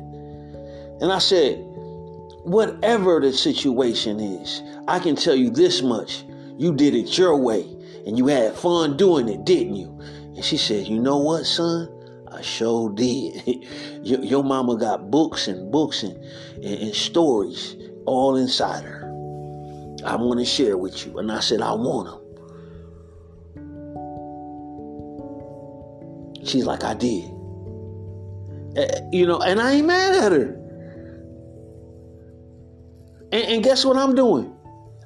And 1.02 1.12
I 1.12 1.20
said, 1.20 1.58
whatever 2.44 3.20
the 3.20 3.32
situation 3.34 4.20
is, 4.20 4.62
I 4.88 5.00
can 5.00 5.16
tell 5.16 5.36
you 5.36 5.50
this 5.50 5.82
much. 5.82 6.24
You 6.58 6.76
did 6.76 6.94
it 6.94 7.18
your 7.18 7.38
way 7.38 7.62
and 8.06 8.18
you 8.18 8.28
had 8.28 8.56
fun 8.56 8.98
doing 8.98 9.30
it, 9.30 9.46
didn't 9.46 9.76
you? 9.76 9.98
And 10.36 10.44
she 10.44 10.58
said, 10.58 10.88
You 10.88 11.00
know 11.00 11.18
what, 11.18 11.46
son? 11.46 11.90
I 12.32 12.42
sure 12.42 12.90
did. 12.90 13.46
your, 14.04 14.20
your, 14.22 14.44
mama 14.44 14.78
got 14.78 15.10
books 15.10 15.48
and 15.48 15.72
books 15.72 16.04
and, 16.04 16.16
and, 16.56 16.66
and 16.66 16.96
stories 16.96 17.76
all 18.06 18.36
inside 18.36 18.84
her. 18.84 19.04
I 20.06 20.16
want 20.16 20.40
to 20.40 20.46
share 20.46 20.78
with 20.78 21.06
you. 21.06 21.18
And 21.20 21.32
I 21.32 21.40
said, 21.40 21.62
I 21.62 21.74
want 21.74 22.08
them. 22.08 22.20
She's 26.46 26.66
like, 26.66 26.84
I 26.84 26.94
did. 26.94 27.32
Uh, 28.78 28.86
you 29.12 29.26
know, 29.26 29.40
and 29.40 29.60
I 29.60 29.74
ain't 29.74 29.88
mad 29.88 30.16
at 30.16 30.32
her. 30.32 30.56
And, 33.32 33.46
and 33.46 33.64
guess 33.64 33.86
what 33.86 33.98
I'm 33.98 34.16
doing? 34.16 34.56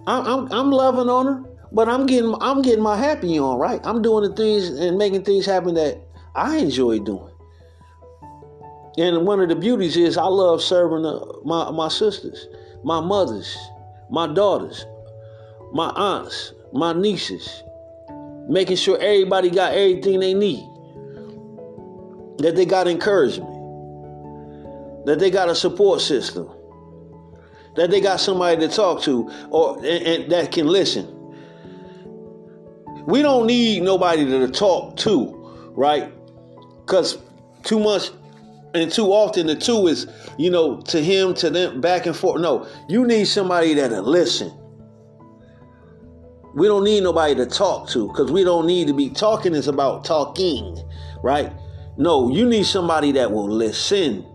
I'm, 0.07 0.25
I'm, 0.25 0.51
I'm 0.51 0.71
loving 0.71 1.09
on 1.09 1.25
her, 1.25 1.43
but 1.71 1.87
I'm 1.87 2.05
getting 2.05 2.35
I'm 2.41 2.61
getting 2.61 2.83
my 2.83 2.97
happy 2.97 3.39
on, 3.39 3.57
right? 3.57 3.79
I'm 3.83 4.01
doing 4.01 4.29
the 4.29 4.35
things 4.35 4.69
and 4.69 4.97
making 4.97 5.23
things 5.23 5.45
happen 5.45 5.75
that 5.75 5.97
I 6.35 6.57
enjoy 6.57 6.99
doing. 6.99 7.33
And 8.97 9.25
one 9.25 9.39
of 9.39 9.49
the 9.49 9.55
beauties 9.55 9.97
is 9.97 10.17
I 10.17 10.25
love 10.25 10.61
serving 10.61 11.05
uh, 11.05 11.19
my, 11.43 11.71
my 11.71 11.87
sisters, 11.87 12.47
my 12.83 13.01
mothers, 13.01 13.57
my 14.11 14.27
daughters, 14.27 14.85
my 15.71 15.89
aunts, 15.95 16.53
my 16.73 16.93
nieces, 16.93 17.63
making 18.47 18.75
sure 18.75 18.99
everybody 18.99 19.49
got 19.49 19.73
everything 19.73 20.19
they 20.19 20.35
need, 20.35 20.63
that 22.37 22.55
they 22.55 22.65
got 22.65 22.87
encouragement, 22.87 23.49
that 25.05 25.19
they 25.19 25.29
got 25.29 25.49
a 25.49 25.55
support 25.55 26.01
system, 26.01 26.49
that 27.75 27.89
they 27.89 28.01
got 28.01 28.19
somebody 28.19 28.67
to 28.67 28.73
talk 28.73 29.01
to 29.03 29.29
or 29.49 29.77
and, 29.77 29.85
and 29.85 30.31
that 30.31 30.51
can 30.51 30.67
listen. 30.67 31.09
We 33.05 33.21
don't 33.21 33.47
need 33.47 33.83
nobody 33.83 34.25
to 34.25 34.47
talk 34.47 34.95
to, 34.97 35.71
right? 35.75 36.13
Because 36.85 37.17
too 37.63 37.79
much 37.79 38.11
and 38.73 38.91
too 38.91 39.07
often 39.07 39.47
the 39.47 39.55
two 39.55 39.87
is, 39.87 40.07
you 40.37 40.49
know, 40.49 40.81
to 40.81 41.03
him, 41.03 41.33
to 41.35 41.49
them, 41.49 41.81
back 41.81 42.05
and 42.05 42.15
forth. 42.15 42.41
No, 42.41 42.67
you 42.87 43.05
need 43.05 43.25
somebody 43.25 43.73
that'll 43.73 44.03
listen. 44.03 44.51
We 46.55 46.67
don't 46.67 46.83
need 46.83 47.03
nobody 47.03 47.35
to 47.35 47.45
talk 47.45 47.89
to 47.89 48.07
because 48.07 48.31
we 48.31 48.43
don't 48.43 48.67
need 48.67 48.87
to 48.87 48.93
be 48.93 49.09
talking 49.09 49.55
It's 49.55 49.67
about 49.67 50.05
talking, 50.05 50.77
right? 51.23 51.51
No, 51.97 52.29
you 52.29 52.45
need 52.45 52.65
somebody 52.65 53.11
that 53.13 53.31
will 53.31 53.49
listen. 53.49 54.25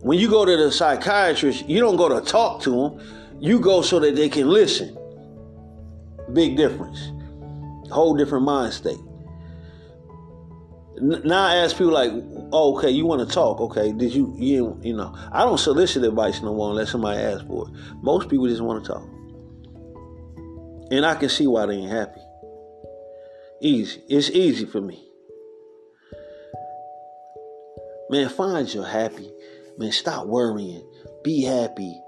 When 0.00 0.18
you 0.18 0.28
go 0.28 0.44
to 0.44 0.56
the 0.56 0.70
psychiatrist, 0.70 1.68
you 1.68 1.80
don't 1.80 1.96
go 1.96 2.08
to 2.08 2.24
talk 2.24 2.62
to 2.62 2.70
them, 2.70 3.40
you 3.40 3.60
go 3.60 3.82
so 3.82 3.98
that 4.00 4.16
they 4.16 4.28
can 4.28 4.48
listen. 4.48 4.96
Big 6.32 6.56
difference. 6.56 7.12
Whole 7.90 8.16
different 8.16 8.44
mind 8.44 8.72
state 8.72 8.98
now 10.98 11.46
I 11.46 11.56
ask 11.56 11.76
people 11.76 11.92
like, 11.92 12.10
oh, 12.52 12.76
okay, 12.76 12.90
you 12.90 13.06
want 13.06 13.26
to 13.26 13.34
talk? 13.34 13.60
Okay, 13.60 13.92
did 13.92 14.14
you, 14.14 14.34
you, 14.38 14.78
you 14.82 14.94
know, 14.94 15.14
I 15.32 15.44
don't 15.44 15.58
solicit 15.58 16.04
advice 16.04 16.40
no 16.42 16.54
more 16.54 16.70
unless 16.70 16.90
somebody 16.90 17.20
asks 17.20 17.46
for 17.46 17.68
it. 17.68 17.74
Most 18.02 18.28
people 18.28 18.46
just 18.46 18.62
want 18.62 18.84
to 18.84 18.92
talk, 18.92 19.02
and 20.90 21.04
I 21.04 21.14
can 21.16 21.28
see 21.28 21.46
why 21.46 21.66
they 21.66 21.74
ain't 21.74 21.90
happy. 21.90 22.20
Easy, 23.60 24.02
it's 24.08 24.30
easy 24.30 24.64
for 24.64 24.80
me. 24.80 25.02
Man, 28.08 28.28
find 28.28 28.72
your 28.72 28.86
happy. 28.86 29.30
Man, 29.78 29.92
stop 29.92 30.26
worrying. 30.26 30.84
Be 31.22 31.42
happy. 31.42 32.00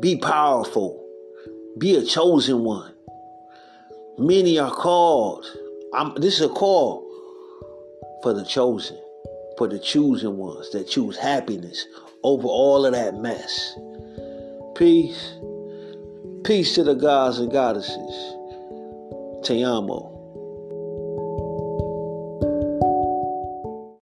Be 0.00 0.16
powerful. 0.16 1.04
Be 1.78 1.96
a 1.96 2.04
chosen 2.04 2.60
one. 2.60 2.94
Many 4.18 4.58
are 4.58 4.70
called. 4.70 5.44
I'm, 5.94 6.14
this 6.16 6.34
is 6.34 6.42
a 6.42 6.48
call 6.48 7.04
for 8.22 8.32
the 8.32 8.44
chosen, 8.44 8.98
for 9.58 9.68
the 9.68 9.78
chosen 9.78 10.36
ones 10.36 10.70
that 10.70 10.88
choose 10.88 11.16
happiness 11.16 11.86
over 12.22 12.46
all 12.46 12.86
of 12.86 12.92
that 12.92 13.16
mess. 13.16 13.74
Peace. 14.74 15.34
Peace 16.44 16.74
to 16.74 16.84
the 16.84 16.94
gods 16.94 17.38
and 17.38 17.50
goddesses. 17.50 18.34
Te 19.44 19.64
amo. 19.64 20.15